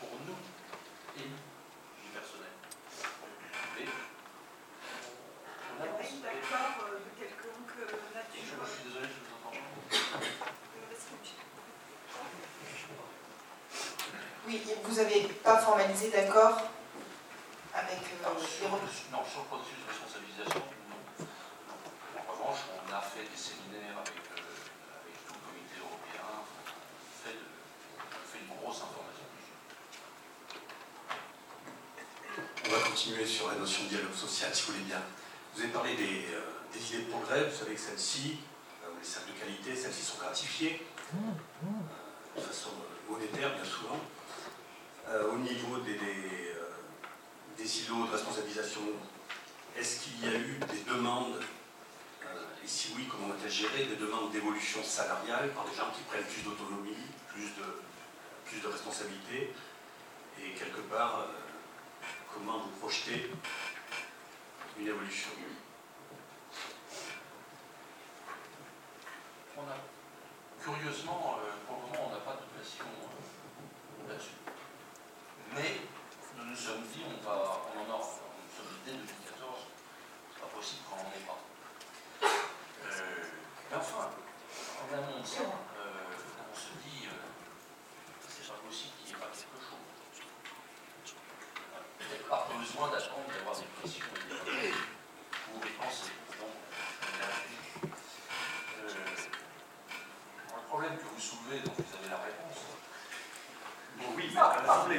[0.00, 0.40] pour nous,
[1.16, 1.44] élus
[2.02, 2.56] du personnel.
[3.76, 3.84] Mais
[5.76, 7.76] on a pas d'accord de quelconque
[8.14, 8.64] nature.
[8.64, 9.60] Je, suis désolé, je vous entends pas.
[14.46, 16.62] Oui, vous n'avez pas formalisé d'accord
[17.86, 18.68] avec euh, les
[19.12, 20.62] Non, sur le processus de responsabilisation,
[22.46, 24.38] on a fait des séminaires avec, euh,
[25.26, 26.46] tout le comité européen, on
[27.22, 29.26] fait, fait une grosse information.
[32.66, 35.02] On va continuer sur la notion de dialogue social, si vous voulez bien.
[35.54, 38.38] Vous avez parlé des, euh, idées de progrès, vous savez que celles-ci,
[38.84, 40.86] euh, les salles de qualité, celles-ci sont gratifiées,
[42.36, 42.70] de façon
[43.08, 43.98] monétaire bien souvent.
[45.32, 46.55] au niveau des, des,
[47.56, 48.80] des îlots de responsabilisation,
[49.76, 51.40] est-ce qu'il y a eu des demandes
[52.66, 56.24] et si oui, comment va-t-elle gérer des demandes d'évolution salariale par des gens qui prennent
[56.24, 56.96] plus d'autonomie,
[57.28, 57.62] plus de,
[58.44, 59.54] plus de responsabilités
[60.42, 61.26] Et quelque part, euh,
[62.34, 63.30] comment vous projetez
[64.80, 65.30] une évolution?
[70.60, 74.42] Curieusement, euh, pour le moment, on n'a pas de pression euh, là-dessus.
[75.54, 75.82] Mais
[76.36, 79.72] nous nous sommes dit, on, va, on en aura, nous sommes dès 2014,
[80.32, 81.40] c'est pas possible qu'on n'en ait pas.
[83.70, 87.16] Mais enfin, en de ça, on se dit, euh,
[88.28, 89.84] c'est pas possible qu'il n'y ait pas quelque chose.
[91.98, 96.12] Peut-être pas besoin d'attendre d'avoir des pressions pour y penser.
[96.38, 96.56] Donc,
[98.78, 98.94] euh,
[100.54, 102.55] le problème que vous soulevez, donc vous avez la réponse.
[104.14, 104.30] Oui,
[104.88, 104.98] mais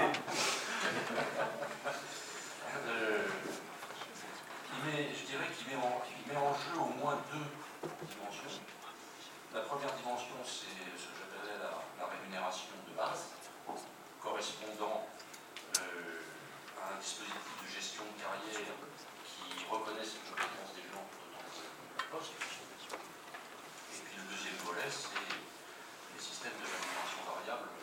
[2.87, 3.27] euh,
[4.73, 7.47] il met, je dirais qu'il met, met en jeu au moins deux
[8.05, 8.61] dimensions.
[9.53, 13.31] La première dimension, c'est ce que j'appellerais la, rémunération de base,
[14.21, 15.07] correspondant
[15.79, 16.21] euh,
[16.81, 18.75] à un dispositif de gestion de carrière
[19.23, 21.63] qui reconnaisse les compétences des gens tout autant que
[21.95, 22.33] la poste.
[22.33, 27.76] Et puis le deuxième volet, c'est les systèmes de rémunération variable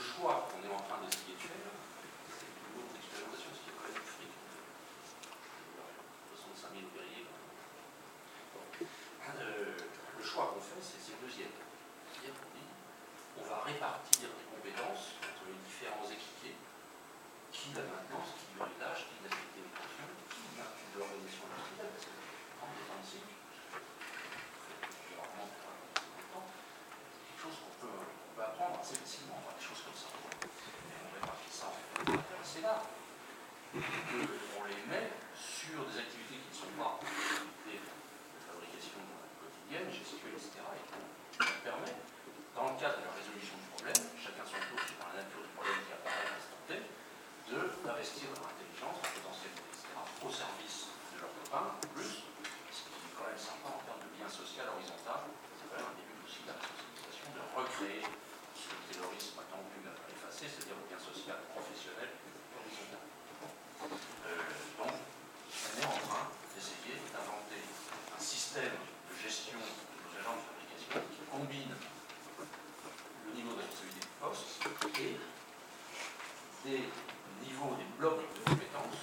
[0.00, 1.60] le choix qu'on est en train d'essayer de faire,
[2.32, 4.32] c'est une autre expérimentation, ce qui est quand même fric.
[6.40, 7.28] 65 000 ouvriers.
[7.28, 8.64] Bon.
[8.80, 11.52] Euh, le choix qu'on fait, c'est c'est le deuxième.
[12.08, 12.72] C'est-à-dire qu'on dit,
[13.36, 16.56] on va répartir les compétences entre les différents équipiers,
[17.52, 22.08] qui la maintenance, qui réglage, qui la sécurité des fonctions, qui de l'organisation industrielle, parce
[22.08, 22.16] que
[22.56, 25.76] quand on est dans le cycle, je rarement faire
[26.32, 28.00] temps, quelque chose qu'on peut,
[28.80, 30.08] on enfin, des choses comme ça.
[30.08, 31.68] Et on répartit ça.
[32.40, 32.80] C'est là
[33.76, 39.04] qu'on les met sur des activités qui ne sont pas des activités de fabrication
[39.36, 40.64] quotidienne, gestuelle, etc.
[40.64, 41.92] Et qui permet,
[42.56, 45.52] dans le cadre de la résolution du problème, chacun son tour sur la nature du
[45.52, 46.80] problème qui apparaît à l'instant T,
[47.84, 49.92] d'investir dans l'intelligence, en potentiel, etc.,
[50.24, 52.24] au service de leurs copains, plus,
[52.72, 55.92] ce qui est quand même sympa en termes de lien social horizontal, c'est quand même
[55.92, 58.02] un début aussi de la responsabilisation de recréer
[58.54, 62.10] ce que Taylorisme a tendu à effacer, c'est-à-dire le lien social professionnel
[62.52, 63.02] horizontal.
[63.80, 64.36] Euh,
[64.76, 66.24] donc, on est en train
[66.54, 73.56] d'essayer d'inventer un système de gestion de nos agents de fabrication qui combine le niveau
[73.56, 74.60] de responsabilité du poste
[75.00, 75.16] et
[76.68, 76.84] des
[77.40, 79.00] niveaux, des blocs de compétences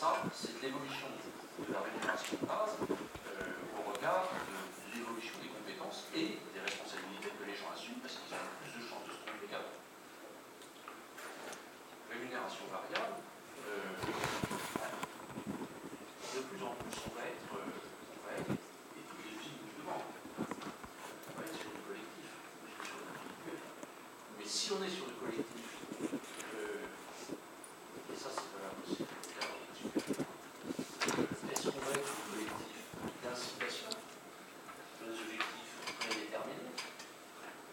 [0.00, 1.08] ça, c'est de l'évolution
[1.60, 7.28] de la rémunération de base euh, au regard de l'évolution des compétences et des responsabilités
[7.36, 9.76] que les gens assument parce qu'ils ont plus de chances de se tromper qu'avant.
[12.08, 13.20] Rémunération variable,
[13.68, 13.92] euh,
[16.32, 19.60] de plus en plus on va être, euh, on va être et toutes les usines
[19.68, 23.60] nous demandent, on va être sur du collectif, plus que sur l'individuel.
[24.40, 25.66] Mais si on est sur du collectif,
[26.54, 26.86] euh,
[28.06, 29.10] et ça c'est valable aussi le
[31.50, 32.78] est-ce qu'on va être du collectif
[33.18, 36.70] d'incitation, des objectifs prédéterminés,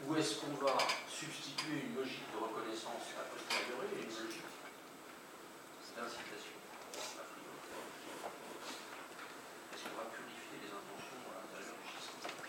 [0.10, 0.74] ou est-ce qu'on va
[1.06, 4.50] substituer une logique de reconnaissance a posteriori et une logique
[5.94, 6.58] d'incitation
[9.70, 12.42] Est-ce qu'on va purifier les intentions à l'intérieur du système?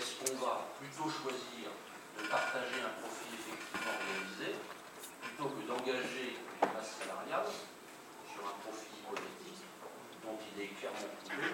[0.00, 1.76] Est-ce qu'on va plutôt choisir
[2.52, 4.60] partager un profit effectivement réalisé
[5.22, 7.48] plutôt que d'engager une masse salariale
[8.28, 9.64] sur un profit hypothétique
[10.20, 11.48] dont il est clairement prouvé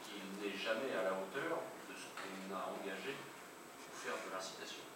[0.00, 4.88] qu'il n'est jamais à la hauteur de ce qu'on a engagé pour faire de l'incitation.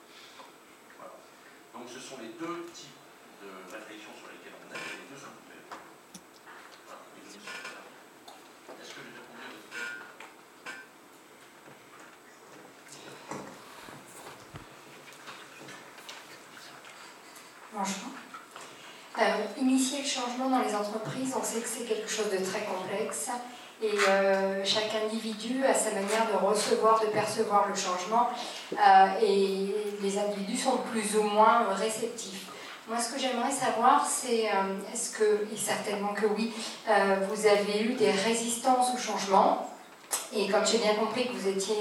[1.74, 3.05] Donc ce sont les deux types
[3.44, 5.77] de réflexions sur lesquelles on est, et les deux sont couverts.
[6.89, 7.05] Voilà.
[8.81, 9.36] Est-ce que à votre
[16.56, 18.09] question Bonjour.
[19.19, 22.65] Euh, initier le changement dans les entreprises, on sait que c'est quelque chose de très
[22.65, 23.28] complexe
[23.82, 28.31] et euh, chaque individu a sa manière de recevoir, de percevoir le changement
[28.73, 32.47] euh, et les individus sont plus ou moins réceptifs.
[32.89, 34.49] Moi, ce que j'aimerais savoir, c'est
[34.90, 36.55] est-ce que, et certainement que oui,
[36.86, 39.70] vous avez eu des résistances au changement?
[40.32, 41.77] Et comme j'ai bien compris que vous étiez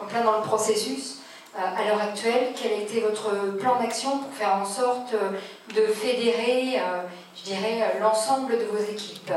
[0.00, 1.18] en plein dans le processus,
[1.56, 5.30] à l'heure actuelle, quel a été votre plan d'action pour faire en sorte euh,
[5.74, 7.02] de fédérer, euh,
[7.36, 9.32] je dirais, euh, l'ensemble de vos équipes?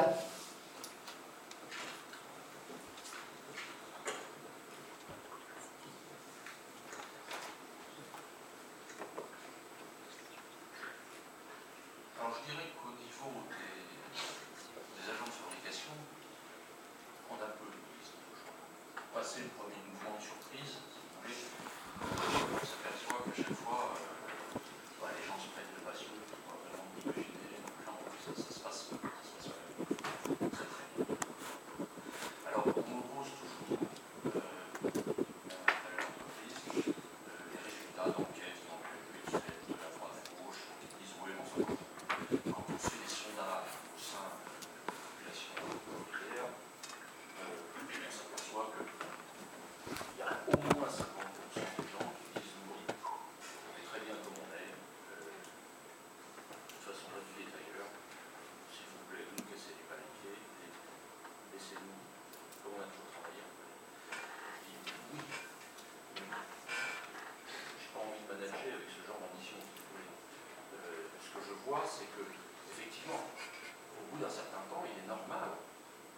[71.65, 72.25] vois, c'est que,
[72.71, 75.57] effectivement, au bout d'un certain temps, il est normal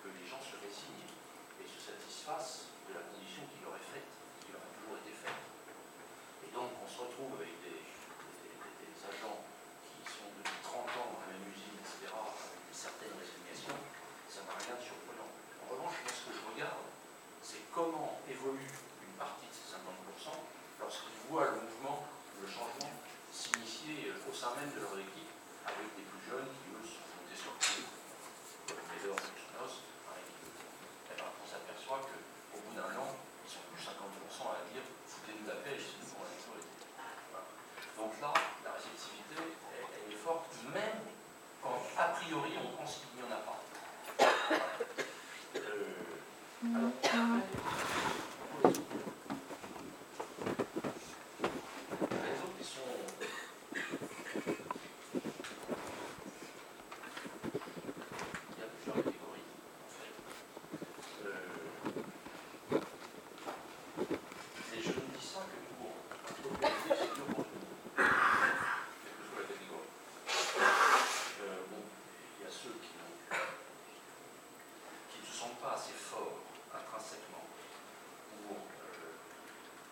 [0.01, 1.11] que les gens se résignent
[1.59, 4.09] et se satisfassent de la condition qui leur est faite,
[4.43, 5.41] qui leur a toujours été faite.
[6.47, 9.43] Et donc, on se retrouve avec des, des agents
[9.83, 13.75] qui sont depuis 30 ans dans la même usine, etc., avec une certaine résignation,
[14.31, 15.31] ça n'a rien de surprenant.
[15.63, 16.87] En revanche, moi, ce que je regarde,
[17.43, 18.71] c'est comment évolue
[19.03, 20.33] une partie de ces 50%
[20.79, 22.07] lorsqu'ils voient le mouvement,
[22.41, 22.91] le changement
[23.31, 25.12] s'initier au sein même de leur équipe.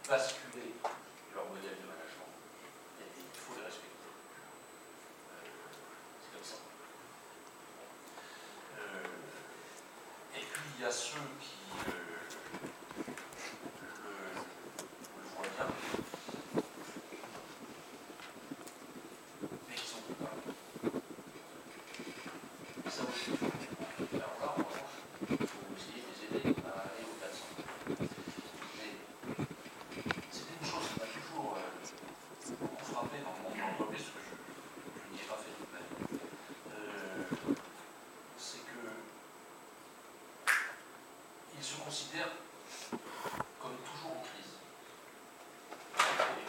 [0.08, 0.74] Basculer
[1.34, 2.32] leur modèle de management.
[3.00, 4.12] Il faut les respecter.
[5.32, 5.46] Euh,
[6.22, 6.60] c'est comme ça.
[8.78, 11.56] Euh, et puis il y a ceux qui
[11.88, 11.92] euh,
[13.82, 14.12] le,
[15.18, 15.68] le voient bien,
[19.70, 20.42] mais qui sont coupables.
[22.86, 23.32] Et ça aussi,
[24.14, 24.92] alors là, en revanche,
[25.30, 27.46] il faut essayer de les aider à aller au-delà de ça.
[28.78, 28.92] Mais
[30.32, 31.62] c'était une chose qui m'a toujours euh,
[32.60, 34.36] beaucoup frappé dans le monde de l'entreprise, parce que je,
[34.98, 35.96] je n'y ai pas fait toute ma vie.
[36.72, 37.24] Euh,
[38.38, 38.82] c'est que
[41.58, 42.36] ils se considèrent
[43.62, 44.58] comme toujours en crise.
[45.96, 46.48] Et,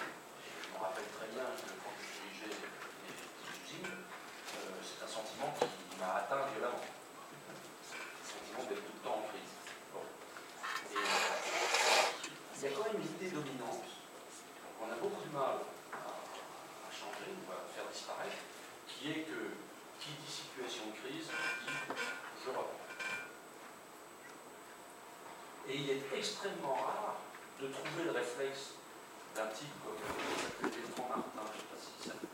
[0.64, 5.08] je me rappelle très bien que quand je dirigeais les petites usines, euh, c'est un
[5.08, 5.66] sentiment qui
[6.00, 6.80] m'a atteint violemment.
[6.80, 9.52] Le sentiment d'être tout le temps en crise.
[9.92, 10.00] Bon.
[10.92, 11.02] Et, euh,
[12.56, 13.84] il y a quand même une idée dominante
[14.78, 15.60] qu'on a beaucoup de mal
[15.92, 18.40] à, à changer ou à faire disparaître,
[18.88, 19.40] qui est que
[20.00, 21.78] qui dit situation de crise dit
[22.44, 22.80] je reprends.
[25.68, 27.16] Et il est extrêmement rare
[27.60, 28.74] de trouver le réflexe
[29.34, 32.31] d'un type comme Bertrand Martin, je ne sais pas si certains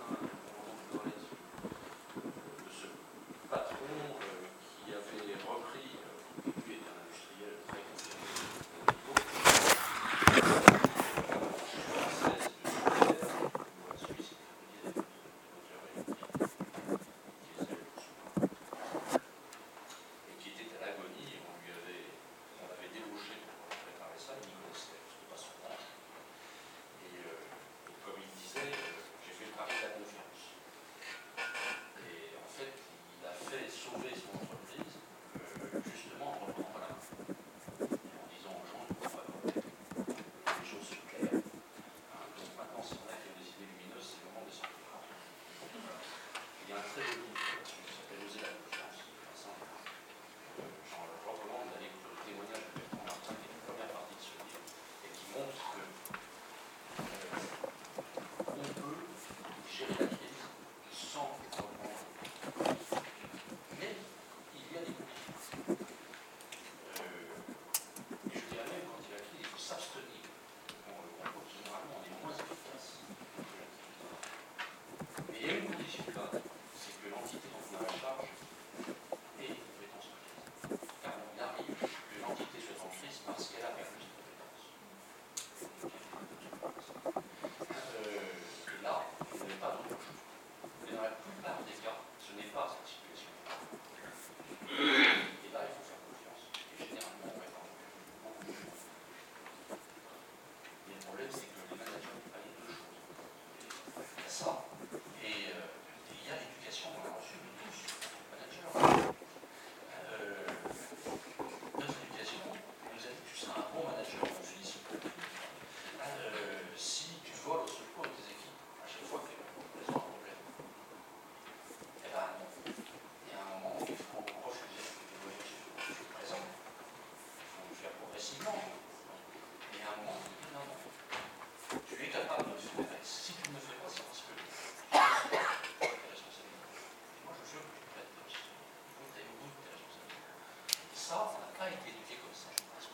[141.08, 142.84] ça, on n'a pas été éduqué comme ça, je pense.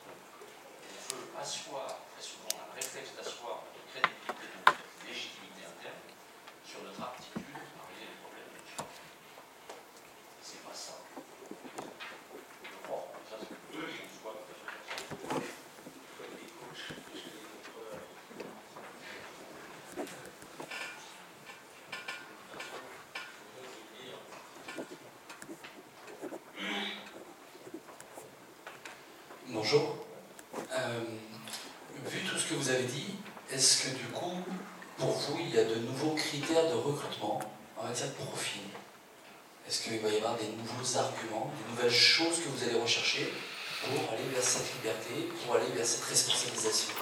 [1.11, 5.99] On veut asseoir, très souvent, un réflexe d'asseoir notre crédibilité, notre légitimité interne
[6.63, 7.44] sur notre aptitude.
[29.65, 29.97] Bonjour.
[30.73, 31.01] Euh,
[32.07, 33.15] vu tout ce que vous avez dit,
[33.51, 34.37] est-ce que du coup,
[34.99, 37.41] pour vous, il y a de nouveaux critères de recrutement
[37.79, 38.61] en matière de profil?
[39.67, 43.33] Est-ce qu'il va y avoir des nouveaux arguments, des nouvelles choses que vous allez rechercher
[43.81, 46.93] pour aller vers cette liberté, pour aller vers cette responsabilisation?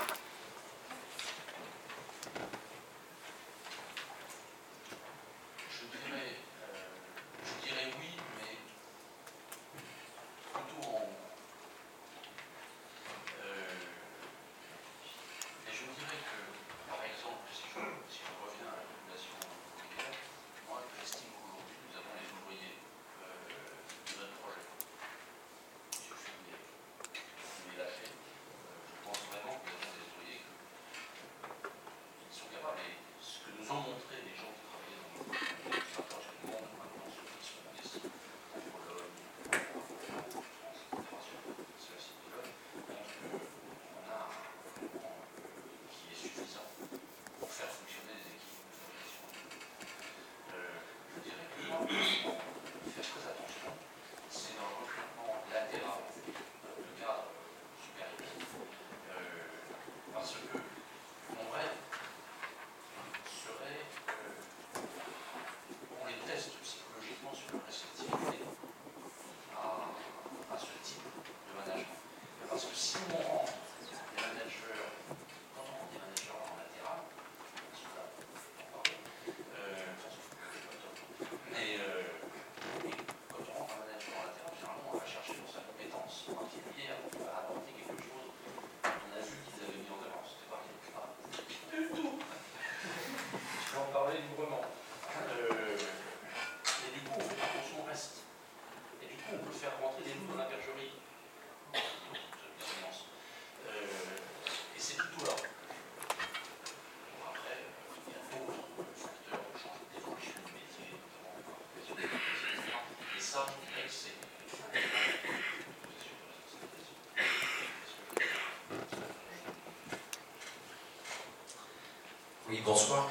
[122.53, 123.09] Oui, bonsoir.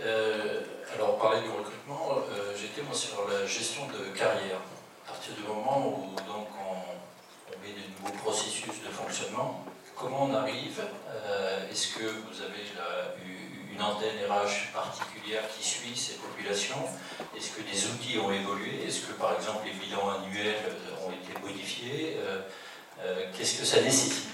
[0.00, 0.60] Euh,
[0.94, 4.60] alors, parler du recrutement, euh, j'étais moi sur la gestion de carrière.
[5.04, 9.64] À partir du moment où donc, on, met des nouveaux processus de fonctionnement,
[9.96, 12.62] comment on arrive euh, Est-ce que vous avez
[13.74, 16.86] une antenne RH particulière qui suit ces populations
[17.36, 18.86] Est-ce que des outils ont évolué?
[18.86, 20.62] Est-ce que par exemple les bilans annuels
[21.04, 22.18] ont été modifiés?
[23.36, 24.25] Qu'est-ce que ça nécessite?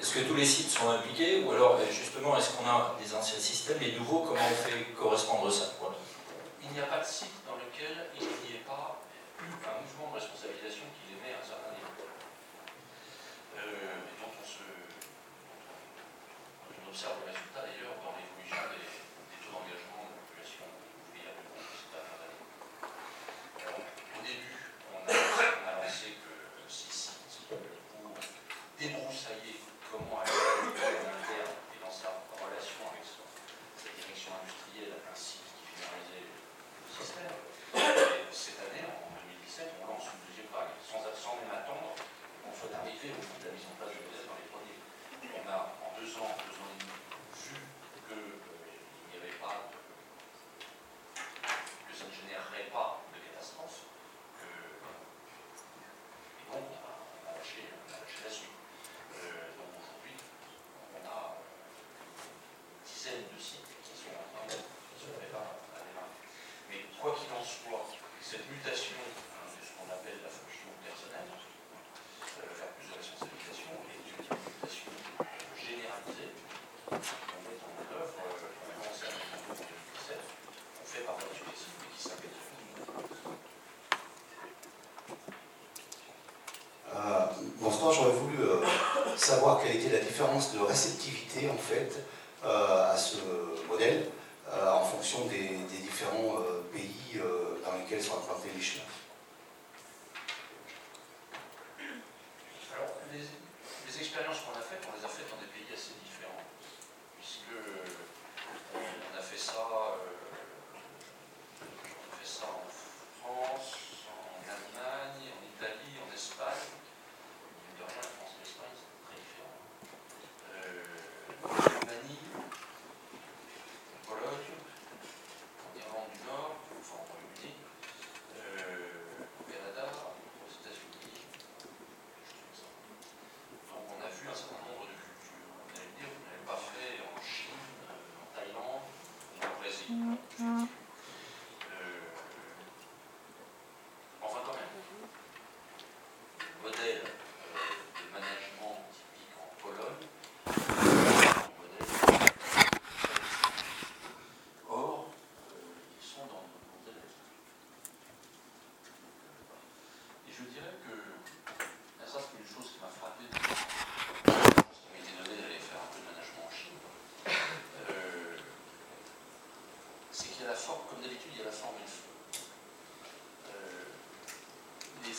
[0.00, 3.38] Est-ce que tous les sites sont impliqués ou alors justement est-ce qu'on a des anciens
[3.38, 5.70] systèmes et nouveaux Comment on fait correspondre ça
[6.64, 8.98] Il n'y a pas de site dans lequel il n'y ait pas
[9.38, 11.94] un mouvement de responsabilisation qui émet à un certain niveau.
[13.54, 14.66] Euh, et dont on, se,
[16.66, 17.99] dont on observe le résultat d'ailleurs
[89.16, 91.92] savoir quelle était la différence de réceptivité en fait
[92.44, 93.18] euh, à ce
[93.68, 94.06] modèle
[94.52, 97.20] euh, en fonction des, des différents euh, pays
[97.64, 98.84] dans lesquels sont implantés les chemins.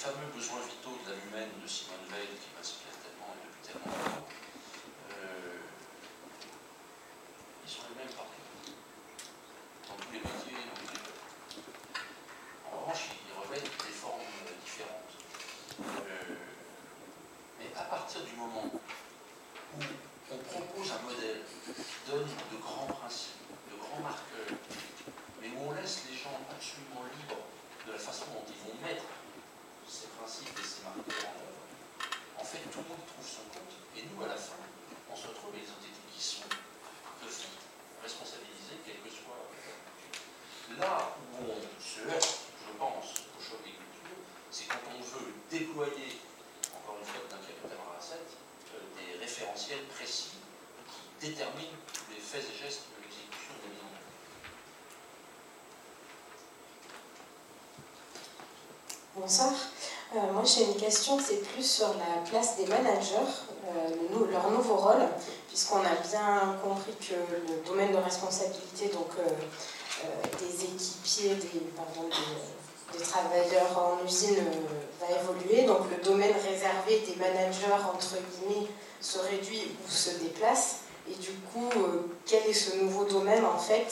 [0.01, 4.30] fameux besoins vitaux de l'âme humaine de Simone Veil qui m'inspire tellement et depuis tellement.
[59.31, 59.53] bonsoir.
[60.13, 63.31] Euh, moi, j'ai une question, c'est plus sur la place des managers,
[63.65, 65.07] euh, leur nouveau rôle,
[65.47, 71.61] puisqu'on a bien compris que le domaine de responsabilité donc, euh, des équipiers, des,
[72.97, 74.43] des, travailleurs en usine
[74.99, 78.67] va évoluer, donc le domaine réservé des managers, entre guillemets,
[78.99, 80.79] se réduit ou se déplace.
[81.09, 81.69] Et du coup,
[82.25, 83.87] quel est ce nouveau domaine en fait,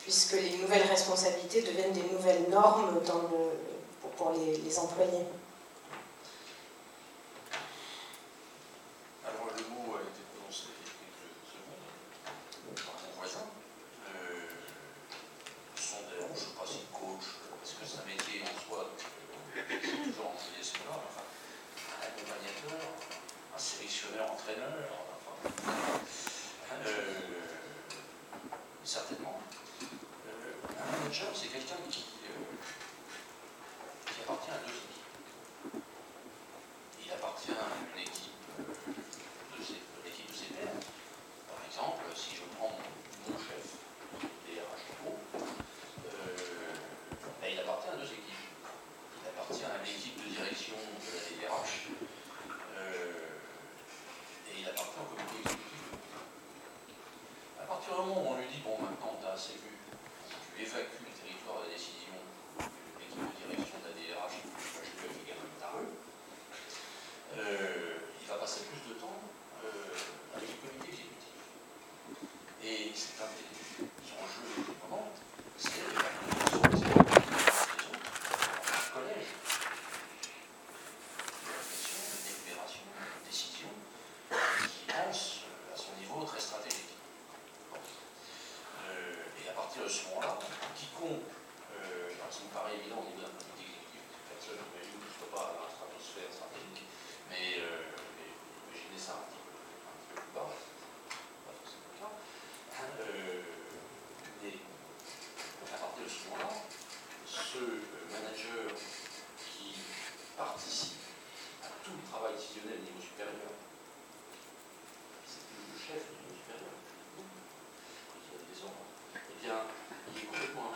[0.00, 3.71] puisque les nouvelles responsabilités deviennent des nouvelles normes dans le
[4.16, 5.24] pour les, les employés.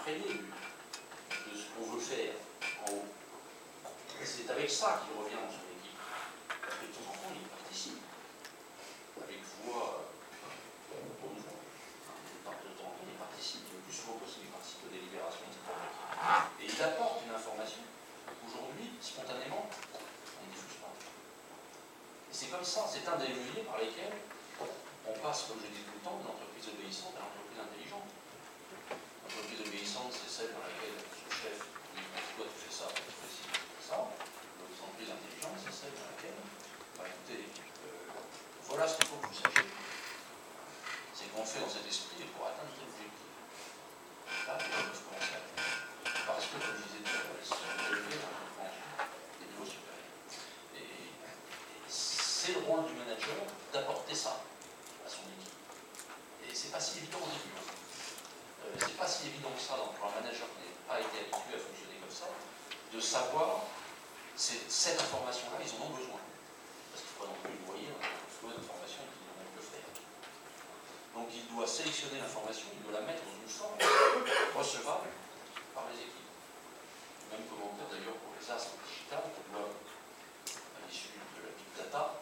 [0.07, 2.39] de ce qu'on veut faire
[2.87, 3.11] en haut.
[4.23, 5.99] C'est avec ça qu'il revient dans son équipe.
[6.47, 7.99] Parce que de temps en temps, il participe.
[9.19, 10.07] Avec voix,
[10.95, 11.59] euh, bon, hein.
[12.23, 13.67] de temps en temps, il participe.
[13.75, 15.75] Le plus souvent possible, il participe aux délibérations, etc.
[15.75, 17.83] Et il apporte une information
[18.31, 20.95] qu'aujourd'hui, spontanément, on ne diffuse pas.
[20.95, 24.23] Et c'est comme ça, c'est un des leviers par lesquels
[24.63, 27.16] on passe, comme je dis tout le temps, d'une entreprise obéissante
[56.77, 57.57] pas si évident au début.
[57.57, 57.73] hein.
[58.69, 61.25] Euh, c'est pas si évident que ça donc, pour un manager qui n'a pas été
[61.25, 63.65] habitué à fonctionner comme ça, de savoir
[64.37, 66.21] cette information-là, ils en ont besoin.
[66.93, 69.89] Parce qu'il ne faut pas non plus noyer un flot d'informations qu'ils n'ont que faire.
[71.17, 73.81] Donc il doit sélectionner l'information, il doit la mettre dans une forme
[74.53, 75.17] recevable
[75.73, 76.29] par les équipes.
[77.33, 82.21] Même commentaire d'ailleurs pour les astres digitales qu'on doit, à l'issue de la big data,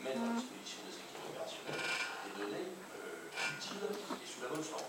[0.00, 1.84] mettre à disposition des équipes opérationnelles
[2.24, 3.28] des données euh,
[3.60, 4.88] utiles et sous la bonne forme.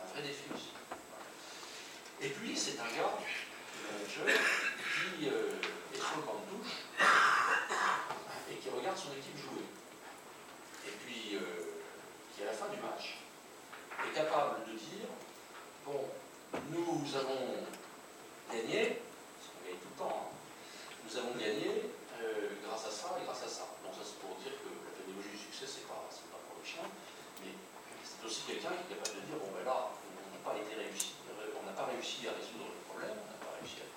[0.00, 0.72] Un vrai défi aussi.
[2.20, 6.74] Et puis c'est un gars, le manager, qui euh, est sur le banc de touche
[8.50, 9.64] et qui regarde son équipe jouer.
[10.86, 11.80] Et puis euh,
[12.34, 13.18] qui à la fin du match
[14.04, 15.08] est capable de dire
[15.86, 16.08] bon,
[16.68, 17.64] nous avons
[18.52, 19.00] gagné,
[19.38, 20.36] parce qu'on gagne tout le temps, hein,
[21.06, 21.88] nous avons gagné
[22.20, 23.64] euh, grâce à ça et grâce à ça.
[23.84, 26.60] Donc ça c'est pour dire que la pédagogie du succès, c'est pas, c'est pas pour
[26.60, 26.84] le chien,
[27.40, 27.56] mais
[28.04, 30.76] c'est aussi quelqu'un qui est capable de dire bon ben là, on n'a pas été
[30.76, 33.88] réussi, on n'a pas réussi à résoudre le problème, on n'a pas réussi à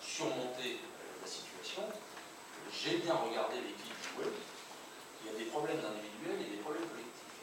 [0.00, 1.84] surmonter euh, la situation.
[2.72, 4.32] J'ai bien regardé l'équipe jouer,
[5.22, 7.36] il y a des problèmes individuels et des problèmes collectifs.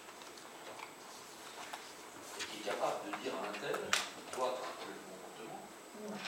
[2.41, 3.79] Et qui est capable de dire à un tel,
[4.31, 5.61] toi tu as un problème de comportement,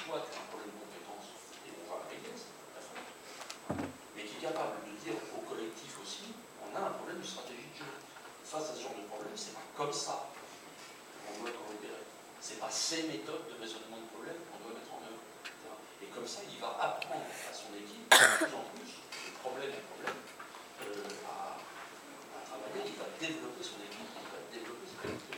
[0.07, 1.27] toi tu as un problème de compétence,
[1.68, 3.11] et on va régler, c'est pas ta faute.
[4.15, 6.31] Mais qui est capable de dire au collectif aussi,
[6.64, 7.91] on a un problème de stratégie de jeu.
[8.47, 10.31] Face à ce genre de problème, c'est pas comme ça
[11.27, 12.07] qu'on doit coopérer.
[12.39, 15.19] C'est pas ces méthodes de raisonnement de problème qu'on doit mettre en œuvre.
[15.99, 19.76] Et comme ça, il va apprendre à son équipe de plus en plus, de problème
[19.76, 20.15] en problème,
[20.88, 22.88] euh, à, à travailler.
[22.88, 25.35] Il va développer son équipe, il va développer ses qualités.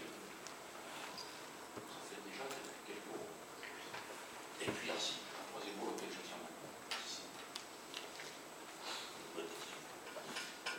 [1.90, 2.46] Ça fait déjà
[2.86, 3.34] quelques mots.
[4.62, 6.46] Et puis ainsi, un troisième mot auquel je tiens.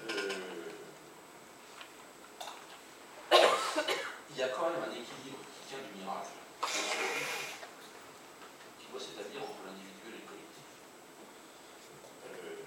[0.07, 0.71] Euh,
[4.31, 6.39] il y a quand même un équilibre qui tient du miracle,
[8.79, 10.69] qui doit s'établir entre l'individuel et le collectif.
[12.27, 12.63] Euh,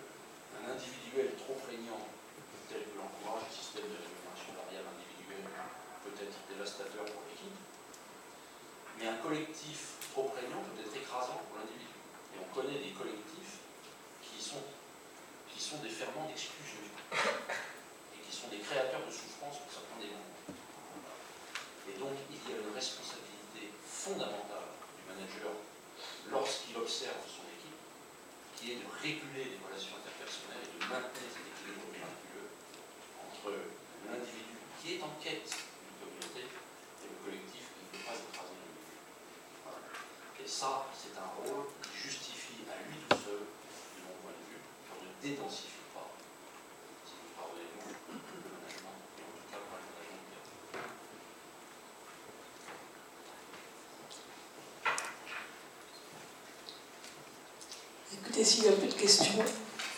[0.60, 2.04] un individuel trop prégnant,
[2.70, 5.46] tel que l'encourage le système de rémunération variable individuelle,
[6.04, 7.58] peut être dévastateur pour l'équipe,
[9.00, 11.90] mais un collectif trop prégnant peut être écrasant pour l'individu.
[11.90, 13.66] Et on connaît des collectifs
[14.22, 14.62] qui sont,
[15.50, 16.86] qui sont des ferments d'exclusion
[18.14, 20.38] et qui sont des créateurs de souffrance pour certains des membres.
[21.90, 24.70] Et donc, il y a une responsabilité fondamentale
[25.02, 25.50] du manager
[26.30, 27.82] lorsqu'il observe son équipe,
[28.54, 31.90] qui est de réguler les relations interpersonnelles et de maintenir cet équilibre
[33.34, 33.50] entre
[34.06, 38.56] l'individu qui est en quête d'une communauté et le collectif qui ne peut pas écraser
[38.62, 39.00] l'individu.
[39.64, 39.80] Voilà.
[40.44, 44.44] Et ça, c'est un rôle qui justifie à lui tout seul, de mon point de
[44.44, 44.60] vue,
[44.92, 46.02] qu'on ne pas, si vous
[47.58, 47.88] et en tout
[54.84, 54.90] cas.
[58.14, 59.46] Écoutez, s'il n'y a plus de questions,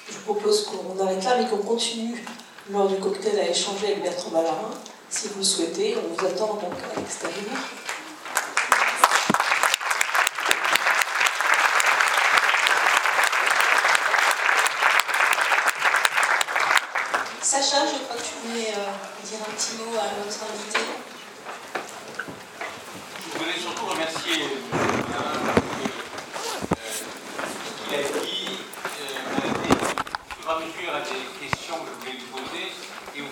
[0.10, 2.24] je propose qu'on arrête là, mais qu'on continue
[2.70, 4.72] lors du cocktail à échanger avec Bertrand Ballarin.
[5.10, 7.85] Si vous le souhaitez, on vous attend donc à l'extérieur.